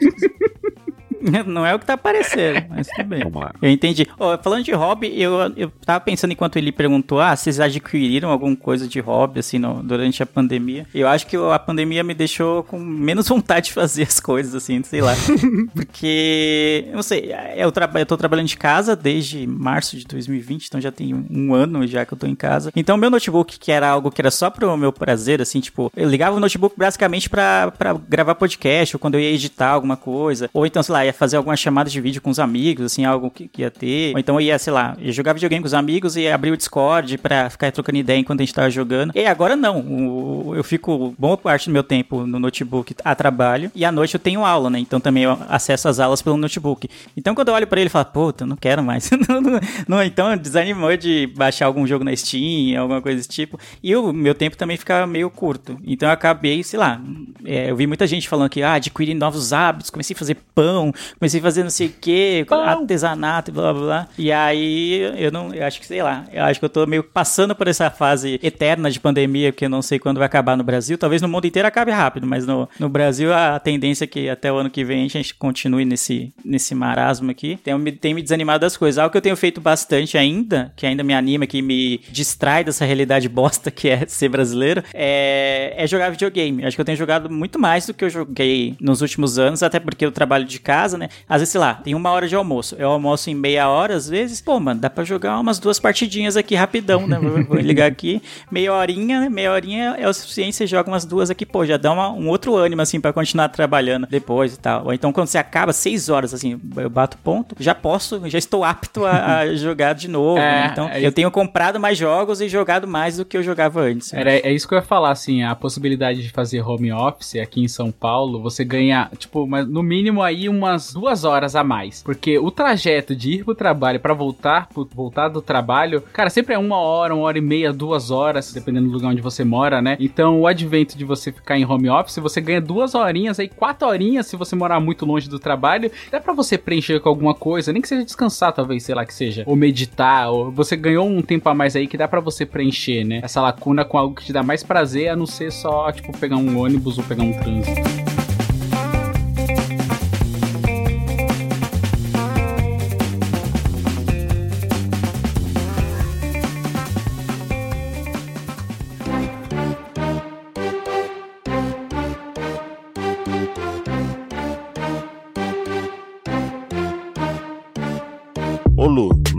[1.47, 3.21] Não é o que tá parecendo, mas tudo bem.
[3.25, 3.53] Vamos lá.
[3.61, 4.07] Eu entendi.
[4.19, 8.57] Ó, falando de hobby, eu, eu tava pensando enquanto ele perguntou, ah, vocês adquiriram alguma
[8.57, 10.87] coisa de hobby, assim, no- durante a pandemia?
[10.95, 14.83] Eu acho que a pandemia me deixou com menos vontade de fazer as coisas, assim,
[14.83, 15.13] sei lá.
[15.75, 20.67] Porque, eu não sei, eu, traba- eu tô trabalhando de casa desde março de 2020,
[20.67, 22.71] então já tem um, um ano já que eu tô em casa.
[22.77, 26.09] Então, meu notebook, que era algo que era só pro meu prazer, assim, tipo, eu
[26.09, 30.49] ligava o notebook basicamente pra, pra gravar podcast, ou quando eu ia editar alguma coisa,
[30.53, 33.31] ou então, sei lá, ia fazer algumas chamadas de vídeo com os amigos, assim, algo
[33.31, 35.75] que, que ia ter, ou então eu ia, sei lá, ia jogar videogame com os
[35.75, 39.13] amigos e abrir o Discord pra ficar trocando ideia enquanto a gente tava jogando.
[39.15, 43.71] E agora não, o- eu fico boa parte do meu tempo no notebook a trabalho,
[43.75, 46.89] e à noite eu tenho aula, né, então também eu acesso as aulas pelo notebook.
[47.17, 49.11] Então quando eu olho pra ele, eu falo, puta, não quero mais.
[49.31, 53.59] Não, não, não, então desanimou de baixar algum jogo na Steam, alguma coisa desse tipo.
[53.83, 55.79] E o meu tempo também fica meio curto.
[55.85, 57.01] Então eu acabei, sei lá,
[57.45, 60.93] é, eu vi muita gente falando que, ah, adquiri novos hábitos, comecei a fazer pão,
[61.19, 64.09] comecei a fazer não sei o que, artesanato e blá blá blá.
[64.19, 67.03] E aí eu não, eu acho que, sei lá, eu acho que eu tô meio
[67.03, 70.65] passando por essa fase eterna de pandemia, que eu não sei quando vai acabar no
[70.65, 70.97] Brasil.
[70.99, 74.53] Talvez no mundo inteiro acabe rápido, mas no, no Brasil a tendência é que até
[74.53, 77.59] o ano que vem a gente continue nesse, nesse marasmo aqui.
[77.63, 78.99] Tem, me- tem me desanimado das coisas.
[78.99, 82.85] Algo que eu tenho feito bastante ainda, que ainda me anima, que me distrai dessa
[82.85, 86.65] realidade bosta que é ser brasileiro, é, é jogar videogame.
[86.65, 89.79] Acho que eu tenho jogado muito mais do que eu joguei nos últimos anos, até
[89.81, 91.09] porque eu trabalho de casa, né?
[91.29, 92.75] Às vezes, sei lá, tem uma hora de almoço.
[92.79, 94.41] Eu almoço em meia hora, às vezes.
[94.41, 97.19] Pô, mano, dá pra jogar umas duas partidinhas aqui rapidão, né?
[97.19, 98.23] Vou, ligar aqui.
[98.51, 99.29] Meia horinha, né?
[99.29, 102.29] Meia horinha é o suficiente, você joga umas duas aqui, pô, já dá uma- um
[102.29, 104.87] outro ânimo, assim, pra continuar trabalhando depois e tal.
[104.87, 108.65] Ou então, quando você acaba seis horas, assim, eu bato ponto, já posso, já estou
[108.65, 110.39] apto a, a jogar de novo.
[110.39, 110.69] É, né?
[110.73, 114.13] Então, é eu tenho comprado mais jogos e jogado mais do que eu jogava antes.
[114.13, 117.63] Era, é isso que eu ia falar, assim, a possibilidade de fazer home office aqui
[117.63, 121.63] em São Paulo, você ganha, tipo, mas no mínimo aí umas umas duas horas a
[121.63, 122.03] mais.
[122.03, 126.55] Porque o trajeto de ir pro trabalho pra voltar, pro- voltar do trabalho, cara, sempre
[126.55, 129.83] é uma hora, uma hora e meia, duas horas, dependendo do lugar onde você mora,
[129.83, 129.97] né?
[130.01, 133.87] Então o advento de você ficar em home office, você ganha duas horinhas, aí quatro
[133.87, 137.73] horinhas se você morar muito longe do trabalho, dá pra você preencher com alguma coisa,
[137.73, 141.21] nem que seja descansar, talvez, sei lá que seja, ou meditar, ou você ganhou um
[141.23, 143.21] tempo a mais aí que dá pra você preencher, né?
[143.23, 146.37] Essa lacuna com algo que te dá mais prazer, a não ser só, tipo, pegar
[146.37, 148.10] um ônibus ou pegar um trânsito.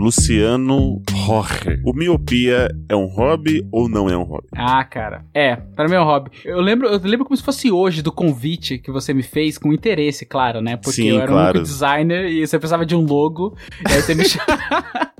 [0.02, 1.80] Luciano Jorge.
[1.84, 4.48] O miopia é um hobby ou não é um hobby?
[4.54, 5.24] Ah, cara.
[5.32, 6.30] É, para mim é um hobby.
[6.44, 9.72] Eu lembro, eu lembro como se fosse hoje do convite que você me fez, com
[9.72, 10.76] interesse, claro, né?
[10.76, 11.42] Porque Sim, eu era claro.
[11.42, 13.56] um único designer e você precisava de um logo.
[13.88, 14.46] e aí você me chamou.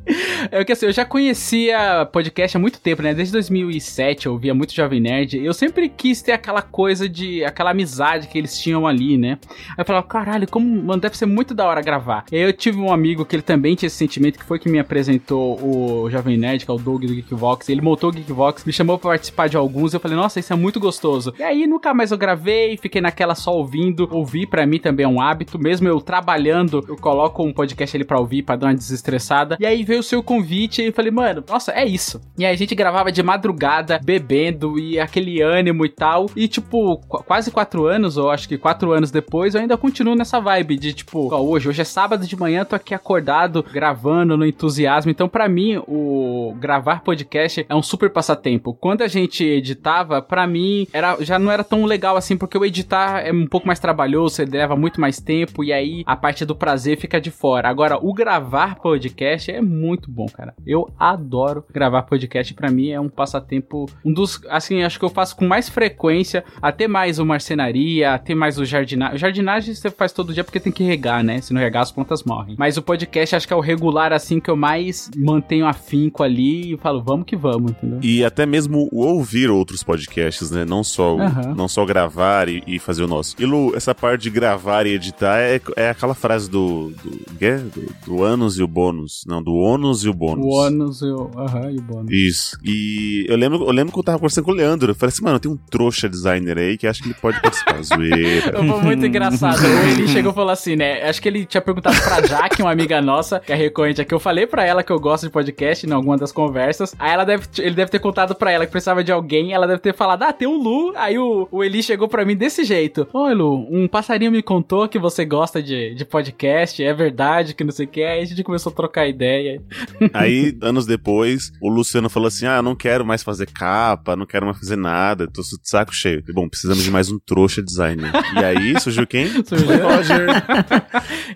[0.51, 3.15] É que assim, eu já conhecia podcast há muito tempo, né?
[3.15, 5.43] Desde 2007 eu ouvia muito Jovem Nerd.
[5.43, 7.45] Eu sempre quis ter aquela coisa de.
[7.45, 9.39] aquela amizade que eles tinham ali, né?
[9.71, 10.83] Aí eu falava, caralho, como.
[10.83, 12.25] Mano, deve ser muito da hora gravar.
[12.33, 14.69] E aí eu tive um amigo que ele também tinha esse sentimento, que foi que
[14.69, 17.69] me apresentou o Jovem Nerd, que é o Doug do Geekvox.
[17.69, 19.95] Ele montou o Geekvox, me chamou pra participar de alguns.
[19.95, 21.35] Eu falei, nossa, isso é muito gostoso.
[21.39, 24.09] E aí nunca mais eu gravei, fiquei naquela só ouvindo.
[24.11, 25.59] Ouvir pra mim também é um hábito.
[25.59, 29.57] Mesmo eu trabalhando, eu coloco um podcast ali pra ouvir, pra dar uma desestressada.
[29.61, 32.21] E aí veio o seu convite e eu falei, mano, nossa, é isso.
[32.39, 36.27] E aí a gente gravava de madrugada, bebendo e aquele ânimo e tal.
[36.37, 40.15] E tipo, qu- quase quatro anos, ou acho que quatro anos depois, eu ainda continuo
[40.15, 44.37] nessa vibe de tipo, ó, hoje, hoje é sábado de manhã, tô aqui acordado, gravando
[44.37, 45.11] no entusiasmo.
[45.11, 48.75] Então, pra mim, o gravar podcast é um super passatempo.
[48.75, 52.65] Quando a gente editava, pra mim, era, já não era tão legal assim, porque o
[52.65, 56.45] editar é um pouco mais trabalhoso, ele leva muito mais tempo, e aí a parte
[56.45, 57.69] do prazer fica de fora.
[57.69, 60.55] Agora, o gravar podcast é muito bom, cara.
[60.67, 65.09] Eu adoro gravar podcast, pra mim é um passatempo, um dos, assim, acho que eu
[65.11, 69.19] faço com mais frequência, até mais o marcenaria, até mais o jardinagem.
[69.19, 71.41] Jardinagem você faz todo dia porque tem que regar, né?
[71.41, 72.57] Se não regar, as plantas morrem.
[72.59, 76.75] Mas o podcast acho que é o regular, assim, que eu mais mantenho afinco ali
[76.75, 77.99] e falo, vamos que vamos, entendeu?
[78.03, 80.65] E até mesmo ouvir outros podcasts, né?
[80.65, 81.55] Não só, o- Aham.
[81.57, 83.35] não só gravar e, e fazer o nosso.
[83.39, 86.91] E Lu, essa parte de gravar e editar é, é aquela frase do.
[87.03, 87.57] do, quê?
[87.57, 89.25] do, do ânus e o bônus.
[89.27, 90.45] Não, do ônus e o bônus.
[90.45, 92.11] O ônus e o, aham, e o bônus.
[92.11, 92.57] Isso.
[92.65, 94.91] E eu lembro, eu lembro que eu tava conversando com o Leandro.
[94.93, 97.83] Eu falei assim, mano, tem um trouxa designer aí que acho que ele pode participar.
[97.83, 98.53] Zoeira.
[98.53, 99.59] Foi muito engraçado.
[99.93, 101.03] Ele chegou e falou assim, né?
[101.09, 104.15] Acho que ele tinha perguntado pra Jaque, uma amiga nossa, que é recorrente aqui.
[104.15, 106.95] Eu falei pra ela que eu gosto de podcast em alguma das conversas.
[106.99, 109.53] Aí ela deve, ele deve ter contado pra ela que precisava de alguém.
[109.53, 110.93] Ela deve ter falado, ah, tem o Lu.
[110.97, 113.07] Aí o, o Eli chegou pra mim desse jeito.
[113.13, 116.83] Oi, Lu, um passarinho me contou que você gosta de, de podcast.
[116.83, 118.03] É verdade, que não sei o que.
[118.03, 119.63] Aí a gente começou a trocar ideia.
[120.13, 124.47] Aí, anos depois, o Luciano falou assim: Ah, não quero mais fazer capa, não quero
[124.47, 126.23] mais fazer nada, tô de saco cheio.
[126.33, 128.11] Bom, precisamos de mais um trouxa designer.
[128.35, 129.27] E aí, surgiu quem?
[129.45, 129.83] Surgiu.
[129.83, 130.27] Roger.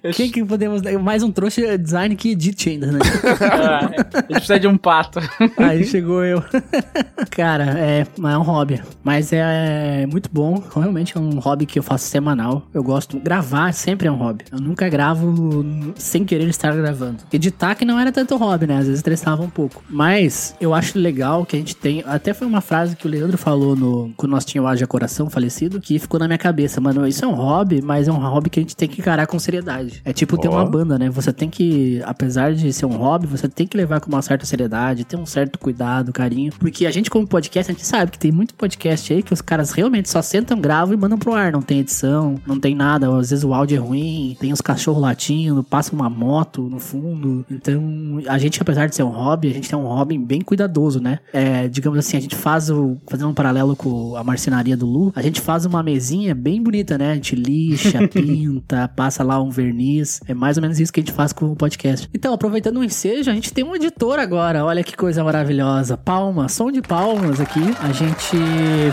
[0.14, 0.82] Quem que podemos.
[1.00, 2.98] Mais um trouxa design que edite ainda, né?
[3.40, 5.20] Ah, a gente precisa de um pato.
[5.58, 6.42] Aí chegou eu.
[7.30, 8.82] Cara, é, é um hobby.
[9.02, 10.62] Mas é muito bom.
[10.74, 12.66] Realmente é um hobby que eu faço semanal.
[12.72, 13.18] Eu gosto.
[13.18, 14.44] Gravar sempre é um hobby.
[14.50, 15.64] Eu nunca gravo
[15.96, 17.18] sem querer estar gravando.
[17.32, 18.78] Editar que não era tanto hobby, né?
[18.78, 19.82] Às vezes estressava um pouco.
[19.88, 22.02] Mas eu acho legal que a gente tem.
[22.06, 25.28] Até foi uma frase que o Leandro falou no, quando nós tínhamos o Haja Coração
[25.30, 26.80] falecido, que ficou na minha cabeça.
[26.80, 29.26] Mano, isso é um hobby, mas é um hobby que a gente tem que encarar
[29.26, 30.00] com seriedade.
[30.04, 30.52] É tipo ter Ó.
[30.52, 31.08] uma banda, né?
[31.10, 34.46] Você tem que, apesar de ser um hobby, você tem que levar com uma certa
[34.46, 36.52] seriedade, ter um certo cuidado, carinho.
[36.58, 39.40] Porque a gente, como podcast, a gente sabe que tem muito podcast aí que os
[39.40, 41.52] caras realmente só sentam, gravam e mandam pro ar.
[41.52, 43.14] Não tem edição, não tem nada.
[43.16, 47.44] Às vezes o áudio é ruim, tem os cachorros latindo, passa uma moto no fundo.
[47.50, 51.00] Então, a gente, apesar de ser um hobby, a gente tem um hobby bem cuidadoso,
[51.00, 51.18] né?
[51.32, 52.96] É, digamos assim, a gente faz o.
[53.08, 56.96] Fazendo um paralelo com a marcenaria do Lu, a gente faz uma mesinha bem bonita,
[56.96, 57.12] né?
[57.12, 60.20] A gente lixa, pinta, passa lá um verniz.
[60.26, 62.08] É mais ou menos isso que a gente faz com o podcast.
[62.14, 64.64] Então, aproveitando o ensejo, a gente tem um editor agora.
[64.64, 65.96] Olha que coisa maravilhosa.
[65.96, 67.60] Palmas, som de palmas aqui.
[67.82, 68.36] A gente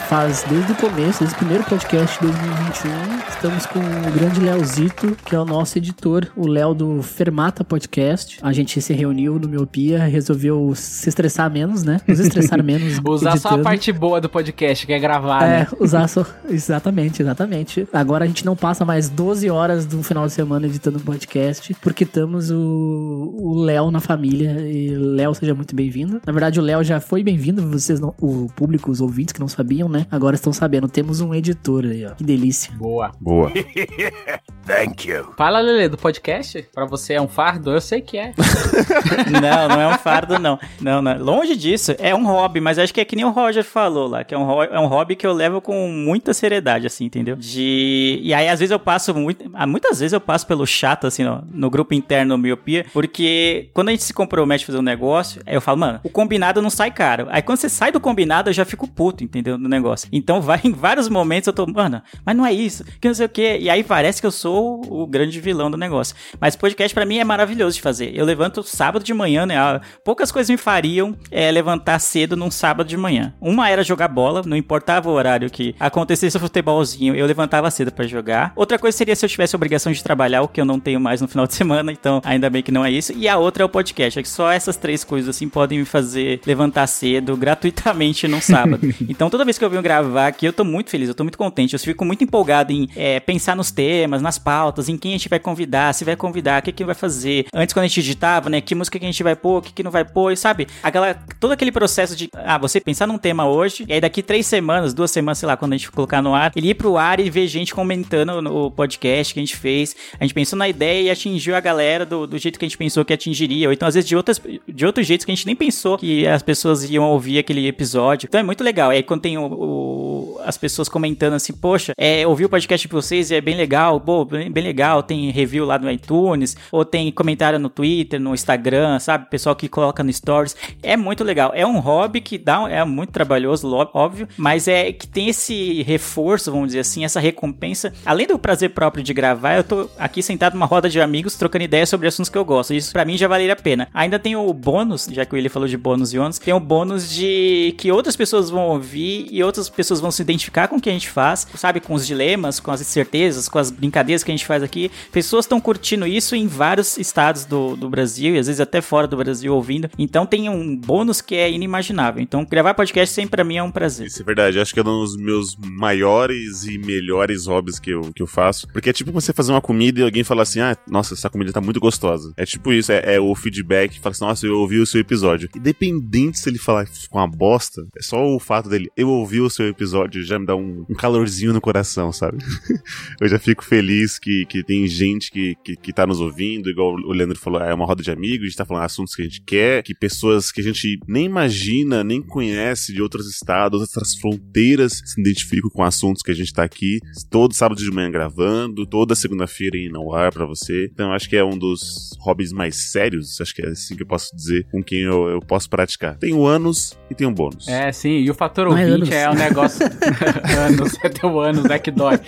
[0.08, 3.20] faz desde o começo, desde o primeiro podcast de 2021.
[3.30, 8.39] Estamos com o grande Leozito, que é o nosso editor, o Léo do Fermata Podcast.
[8.41, 11.99] A gente se reuniu no Miopia, resolveu se estressar menos, né?
[12.08, 12.99] Nos estressar menos.
[13.06, 13.64] Usar só a editando.
[13.64, 15.68] parte boa do podcast, que é gravar, É, né?
[15.82, 16.26] usar só.
[16.49, 17.86] Exatamente, exatamente.
[17.91, 22.06] Agora a gente não passa mais 12 horas do final de semana editando podcast, porque
[22.06, 24.51] estamos o o Léo na família.
[24.62, 26.21] E Léo, seja muito bem-vindo.
[26.25, 29.47] Na verdade, o Léo já foi bem-vindo, vocês não, o público, os ouvintes que não
[29.47, 30.05] sabiam, né?
[30.11, 30.88] Agora estão sabendo.
[30.88, 32.11] Temos um editor aí, ó.
[32.11, 32.73] Que delícia.
[32.75, 33.11] Boa.
[33.19, 33.51] Boa.
[34.65, 35.34] Thank you.
[35.38, 36.65] Fala, Lele, do podcast?
[36.73, 37.71] Pra você é um fardo?
[37.71, 38.34] Eu sei que é.
[39.29, 40.57] não, não é um fardo, não.
[40.79, 41.17] Não, não.
[41.17, 44.23] Longe disso, é um hobby, mas acho que é que nem o Roger falou lá,
[44.23, 47.36] que é um, é um hobby que eu levo com muita seriedade, assim, entendeu?
[47.36, 48.19] De.
[48.23, 49.49] E aí, às vezes, eu passo muito.
[49.53, 53.89] ah, Muitas vezes eu passo pelo chato, assim, no, no grupo interno Miopia, porque quando
[53.89, 56.69] a gente se compromete a fazer um negócio, aí eu falo, mano, o combinado não
[56.69, 57.28] sai caro.
[57.30, 59.57] Aí quando você sai do combinado, eu já fico puto, entendeu?
[59.57, 60.09] No negócio.
[60.11, 63.26] Então, vai em vários momentos eu tô, mano, mas não é isso, que não sei
[63.26, 63.57] o quê.
[63.59, 66.15] E aí parece que eu sou o grande vilão do negócio.
[66.39, 68.11] Mas podcast pra mim é maravilhoso de fazer.
[68.15, 69.57] Eu levanto sábado de manhã, né?
[69.57, 73.34] Ah, Poucas coisas me fariam é, levantar cedo num sábado de manhã.
[73.39, 77.91] Uma era jogar bola, não importava o horário que acontecesse o futebolzinho, eu levantava cedo
[77.91, 78.51] pra jogar.
[78.55, 81.21] Outra coisa seria se eu tivesse obrigação de trabalhar, o que eu não tenho mais
[81.21, 83.13] no final de semana, então ainda bem que não é isso.
[83.13, 85.86] E a outra é o podcast, é que só essas três coisas assim podem me
[85.86, 88.80] fazer levantar cedo gratuitamente num sábado.
[89.07, 91.38] então toda vez que eu venho gravar aqui, eu tô muito feliz, eu tô muito
[91.38, 95.18] contente, eu fico muito empolgado em é, pensar nos temas, nas pautas, em quem a
[95.18, 97.45] gente vai convidar, se vai convidar, o que que vai fazer.
[97.53, 99.74] Antes quando a gente digitava, né, que música que a gente vai pôr, o que
[99.74, 100.68] que não vai pôr, e sabe?
[100.82, 104.45] Aquela, todo aquele processo de, ah, você pensar num tema hoje, e aí daqui três
[104.47, 107.20] semanas, duas semanas, sei lá, quando a gente colocar no ar, ele ir pro ar
[107.20, 109.95] e ver gente comentando no podcast que a gente fez.
[110.20, 112.78] A gente pensou na ideia e atingiu a galera do, do jeito que a gente
[112.78, 115.45] pensou que atingiria, ou então às vezes de, outras, de outros jeitos que a gente
[115.45, 118.28] nem pensou que as pessoas iam ouvir aquele episódio.
[118.28, 118.89] Então é muito legal.
[118.89, 122.91] Aí quando tem o, o- as pessoas comentando assim, poxa, é, ouvi o podcast de
[122.91, 126.84] vocês e é bem legal, pô, bem, bem legal, tem review lá no iTunes, ou
[126.84, 129.30] tem comentário no Twitter, no Instagram, sabe?
[129.30, 130.56] Pessoal que coloca no Stories.
[130.82, 131.51] É muito legal.
[131.56, 136.51] É um hobby que dá, é muito trabalhoso, óbvio, mas é que tem esse reforço,
[136.51, 137.93] vamos dizer assim, essa recompensa.
[138.06, 141.64] Além do prazer próprio de gravar, eu tô aqui sentado numa roda de amigos trocando
[141.64, 142.74] ideias sobre assuntos que eu gosto.
[142.74, 143.88] Isso pra mim já valeria a pena.
[143.93, 147.07] Ainda tem o bônus, já que ele falou de bônus e ônus, tem o bônus
[147.07, 150.89] de que outras pessoas vão ouvir e outras pessoas vão se identificar com o que
[150.89, 151.79] a gente faz, sabe?
[151.79, 154.89] Com os dilemas, com as incertezas, com as brincadeiras que a gente faz aqui.
[155.11, 159.07] Pessoas estão curtindo isso em vários estados do, do Brasil e às vezes até fora
[159.07, 159.89] do Brasil ouvindo.
[159.97, 162.21] Então tem um bônus que é inimaginável.
[162.21, 164.07] Então gravar podcast sempre pra mim é um prazer.
[164.07, 168.01] Isso é verdade, acho que é um dos meus maiores e melhores hobbies que eu,
[168.13, 168.67] que eu faço.
[168.69, 171.51] Porque é tipo você fazer uma comida e alguém falar assim: ah, nossa, essa comida
[171.51, 172.33] tá muito gostosa.
[172.37, 175.49] É tipo isso, é, é o feedback, fala assim: nossa, eu ouvi o seu episódio.
[175.55, 179.49] Independente se ele falar com uma bosta, é só o fato dele, eu ouvi o
[179.49, 182.38] seu episódio, já me dá um, um calorzinho no coração, sabe?
[183.21, 186.93] eu já fico feliz que, que tem gente que, que, que tá nos ouvindo, igual
[186.93, 189.25] o Leandro falou, é uma roda de amigos, a gente tá falando assuntos que a
[189.25, 194.15] gente quer, que pessoas que a gente nem imagina, nem conhece de outros estados, outras
[194.15, 198.86] fronteiras se identificam com assuntos que a gente tá aqui, todo sábado de manhã gravando,
[198.86, 200.89] toda segunda-feira indo ao ar pra você.
[200.91, 204.07] Então acho que é um dos hobbies mais sérios, acho que é assim que eu
[204.07, 206.15] posso dizer, com quem eu, eu posso praticar.
[206.17, 207.67] Tem o ânus e tem o bônus.
[207.67, 209.15] É, sim, e o fator Não é ouvinte anos.
[209.15, 209.86] é, um negócio.
[210.57, 212.19] anos, é teu anos, é que dói.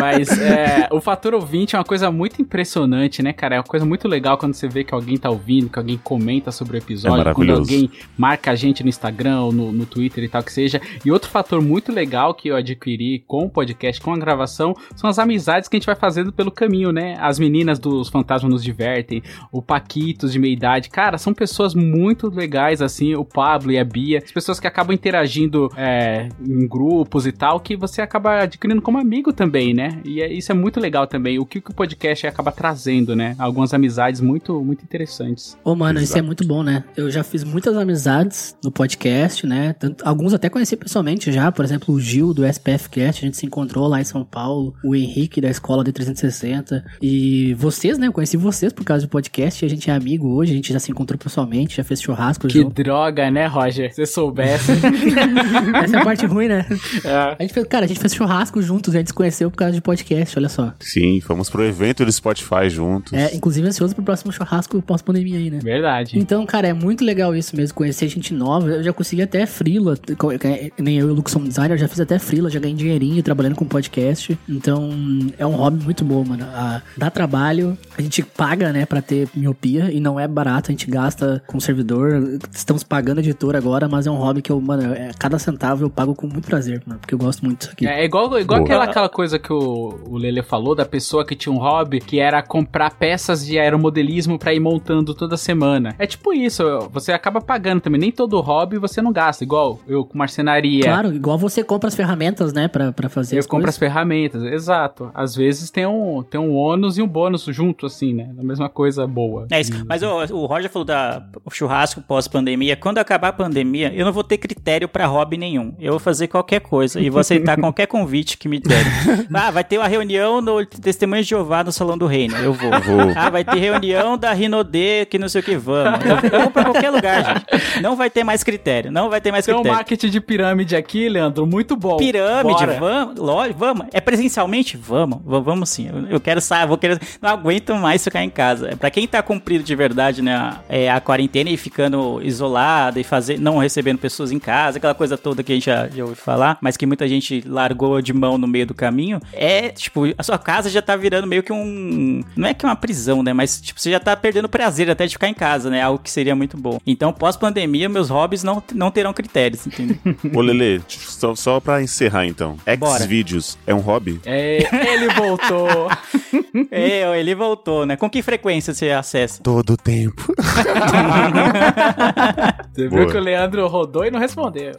[0.00, 3.56] Mas é, o fator ouvinte é uma coisa muito impressionante, né, cara?
[3.56, 6.50] É uma coisa muito legal quando você vê que alguém tá ouvindo, que alguém comenta
[6.50, 7.60] sobre o É episódio, quando maravilhoso.
[7.60, 10.80] alguém marca a gente no Instagram ou no, no Twitter e tal que seja.
[11.04, 15.08] E outro fator muito legal que eu adquiri com o podcast, com a gravação, são
[15.08, 17.16] as amizades que a gente vai fazendo pelo caminho, né?
[17.20, 20.88] As meninas dos Fantasmas nos Divertem, o Paquitos de meia idade.
[20.90, 24.18] Cara, são pessoas muito legais, assim, o Pablo e a Bia.
[24.24, 28.96] As pessoas que acabam interagindo é, em grupos e tal, que você acaba adquirindo como
[28.98, 30.00] amigo também, né?
[30.04, 31.40] E é- isso é muito legal também.
[31.40, 33.34] O que, que o podcast acaba trazendo, né?
[33.38, 35.58] Algumas amizades muito, muito interessantes.
[35.64, 36.26] Ô, mano, isso é Exato.
[36.26, 36.84] muito bom, né?
[36.96, 39.72] Eu já fiz muitas amizades no podcast, né?
[39.78, 43.36] Tanto- alguns até conheci pessoalmente já, por exemplo, o Gil do SPF Cast, a gente
[43.36, 48.06] se encontrou lá em São Paulo, o Henrique da escola de 360 e vocês, né?
[48.06, 50.72] Eu conheci vocês por causa do podcast, e a gente é amigo hoje, a gente
[50.72, 52.82] já se encontrou pessoalmente, já fez churrasco Que junto.
[52.82, 53.90] droga, né, Roger?
[53.90, 54.72] Se você soubesse.
[55.84, 56.66] Essa é a parte ruim, né?
[57.04, 57.36] É.
[57.38, 59.72] A gente fez, cara, a gente fez churrasco juntos, a gente se conheceu por causa
[59.74, 60.72] de podcast, olha só.
[60.80, 63.12] Sim, fomos pro evento do Spotify juntos.
[63.12, 65.58] É, inclusive ansioso pro próximo churrasco pós-pandemia aí, né?
[65.62, 66.18] Verdade.
[66.18, 68.68] Então, cara, é muito legal isso mesmo, conhecer gente nova.
[68.68, 69.96] Eu já consegui até frila,
[70.44, 72.76] é, nem eu e o Lucas somos designer, eu já fiz até frila, já ganhei
[72.76, 74.38] dinheirinho trabalhando com podcast.
[74.48, 74.90] Então,
[75.38, 76.44] é um hobby muito bom, mano.
[76.52, 80.72] Ah, dá trabalho, a gente paga, né, pra ter miopia e não é barato, a
[80.72, 81.11] gente gasta
[81.46, 82.38] com servidor.
[82.52, 85.90] Estamos pagando editor agora, mas é um hobby que eu, mano, é, cada centavo eu
[85.90, 87.86] pago com muito prazer, mano, porque eu gosto muito disso aqui.
[87.86, 88.62] É igual, igual Boa.
[88.62, 92.18] aquela, aquela coisa que o, o Lele falou da pessoa que tinha um hobby que
[92.20, 95.94] era comprar peças de aeromodelismo pra ir montando toda semana.
[95.98, 98.00] É tipo isso, você acaba pagando também.
[98.00, 100.84] Nem todo hobby você não gasta, igual eu com marcenaria.
[100.84, 103.74] Claro, igual você compra as ferramentas, né, pra, pra fazer Eu as compro coisas.
[103.74, 105.10] as ferramentas, exato.
[105.14, 108.30] Às vezes tem um, tem um ônus e um bônus junto, assim, né?
[108.38, 109.46] A mesma coisa boa.
[109.50, 109.72] É isso.
[109.86, 111.01] Mas o, o Roger falou da
[111.44, 112.76] o churrasco pós-pandemia.
[112.76, 115.74] Quando acabar a pandemia, eu não vou ter critério pra hobby nenhum.
[115.80, 118.90] Eu vou fazer qualquer coisa e vou aceitar qualquer convite que me derem.
[119.32, 122.36] Ah, vai ter uma reunião no testemunha de Jeová no Salão do Reino.
[122.36, 122.70] Eu vou.
[122.70, 123.12] Vou.
[123.16, 126.00] Ah, vai ter reunião da Rinodê, que não sei o que, vamos.
[126.04, 127.80] Eu vou pra qualquer lugar, gente.
[127.82, 128.90] Não vai ter mais critério.
[128.90, 129.76] Não vai ter mais Tem um critério.
[129.76, 131.96] marketing de pirâmide aqui, Leandro, muito bom.
[131.96, 132.78] Pirâmide, Bora.
[132.78, 133.86] vamos, lógico, vamos.
[133.92, 134.76] É presencialmente?
[134.76, 135.88] Vamos, va- vamos sim.
[136.10, 137.00] Eu, quero sair, vou querer.
[137.20, 138.76] Não aguento mais ficar em casa.
[138.76, 143.04] Pra quem tá cumprindo de verdade, né, a, é, a quarentena e ficando isolado e
[143.04, 146.16] fazer, não recebendo pessoas em casa, aquela coisa toda que a gente já, já ouviu
[146.16, 150.22] falar, mas que muita gente largou de mão no meio do caminho, é, tipo, a
[150.22, 152.22] sua casa já tá virando meio que um.
[152.36, 153.32] Não é que uma prisão, né?
[153.32, 155.82] Mas, tipo, você já tá perdendo o prazer até de ficar em casa, né?
[155.82, 156.80] Algo que seria muito bom.
[156.86, 159.96] Então, pós-pandemia, meus hobbies não, não terão critérios, entendeu?
[160.34, 162.56] Ô, Lele, só, só pra encerrar então.
[162.78, 163.02] Bora.
[163.04, 164.20] Xvideos é um hobby?
[164.24, 164.58] É,
[164.92, 165.90] ele voltou.
[166.70, 167.96] É, ele voltou, né?
[167.96, 169.42] Com que frequência você acessa?
[169.42, 170.34] Todo tempo.
[172.72, 174.72] Você viu que o Leandro rodou e não respondeu.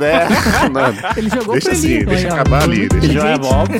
[0.00, 0.28] É,
[0.72, 0.96] mano.
[1.16, 2.06] Ele jogou Deixa pra assim, ele.
[2.06, 2.88] deixa acabar ali.
[2.88, 3.78] Deixa Ele Já é óbvio.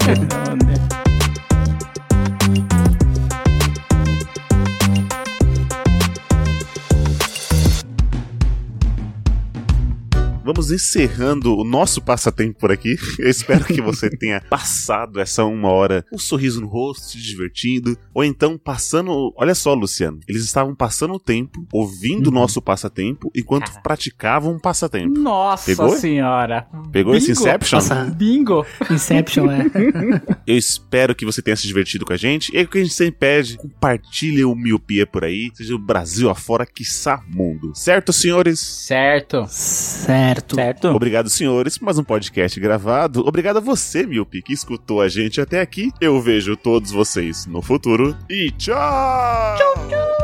[10.45, 12.99] Vamos encerrando o nosso passatempo por aqui.
[13.19, 17.19] Eu espero que você tenha passado essa uma hora com um sorriso no rosto, se
[17.19, 19.33] divertindo, ou então passando.
[19.39, 24.59] Olha só, Luciano, eles estavam passando o tempo ouvindo o nosso passatempo enquanto praticavam um
[24.59, 25.19] passatempo.
[25.19, 25.97] Nossa Pegou?
[25.97, 26.67] senhora.
[26.93, 27.41] Pegou esse Bingo.
[27.41, 27.79] Inception?
[27.79, 28.67] Nossa, Bingo.
[28.91, 29.65] Inception, é.
[30.47, 32.55] Eu espero que você tenha se divertido com a gente.
[32.55, 35.79] E é o que a gente sempre pede: compartilhe o miopia por aí, seja o
[35.79, 37.73] Brasil afora, quiçá mundo.
[37.75, 38.61] Certo, senhores?
[38.61, 39.47] Certo.
[39.49, 40.34] Certo.
[40.55, 40.89] Certo?
[40.89, 43.27] Obrigado, senhores, por mais um podcast gravado.
[43.27, 45.91] Obrigado a você, Miopi, que escutou a gente até aqui.
[46.01, 48.17] Eu vejo todos vocês no futuro.
[48.29, 49.57] E tchau!
[49.57, 50.15] Tchau, tchau.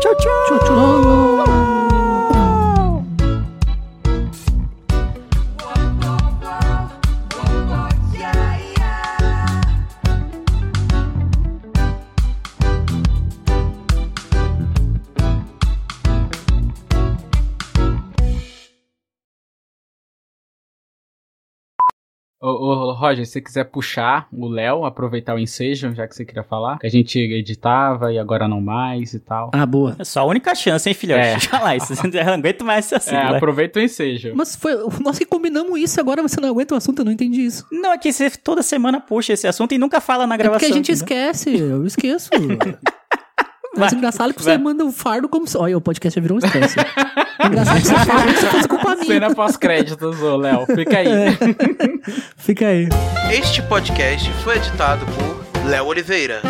[0.00, 1.31] Tchau, tchau.
[22.42, 26.24] Ô, ô, Roger, se você quiser puxar o Léo, aproveitar o ensejo, já que você
[26.24, 29.52] queria falar, que a gente editava e agora não mais e tal.
[29.54, 29.94] Ah, boa.
[29.96, 31.20] É só a única chance, hein, filhote?
[31.20, 31.30] É.
[31.32, 31.92] Deixa lá, isso.
[32.04, 33.14] Eu não aguento mais ser assim.
[33.14, 33.36] é, vai.
[33.36, 34.32] aproveita o ensejo.
[34.34, 34.72] Mas foi.
[35.00, 37.64] Nós que combinamos isso, agora você não aguenta o assunto, eu não entendi isso.
[37.70, 40.58] Não, é que você toda semana puxa esse assunto e nunca fala na É gravação.
[40.60, 41.30] porque a gente entendeu?
[41.30, 42.28] esquece, eu esqueço.
[43.74, 44.54] Vai, Mas engraçado que vai.
[44.56, 45.56] você manda um fardo como se.
[45.56, 46.76] Olha, o podcast já virou um estresse.
[47.44, 49.06] engraçado que você fala como se fosse culpa minha.
[49.06, 50.66] Cena pós-créditos, ô Léo.
[50.66, 51.08] Fica aí.
[52.36, 52.88] Fica aí.
[53.32, 56.42] Este podcast foi editado por Léo Oliveira.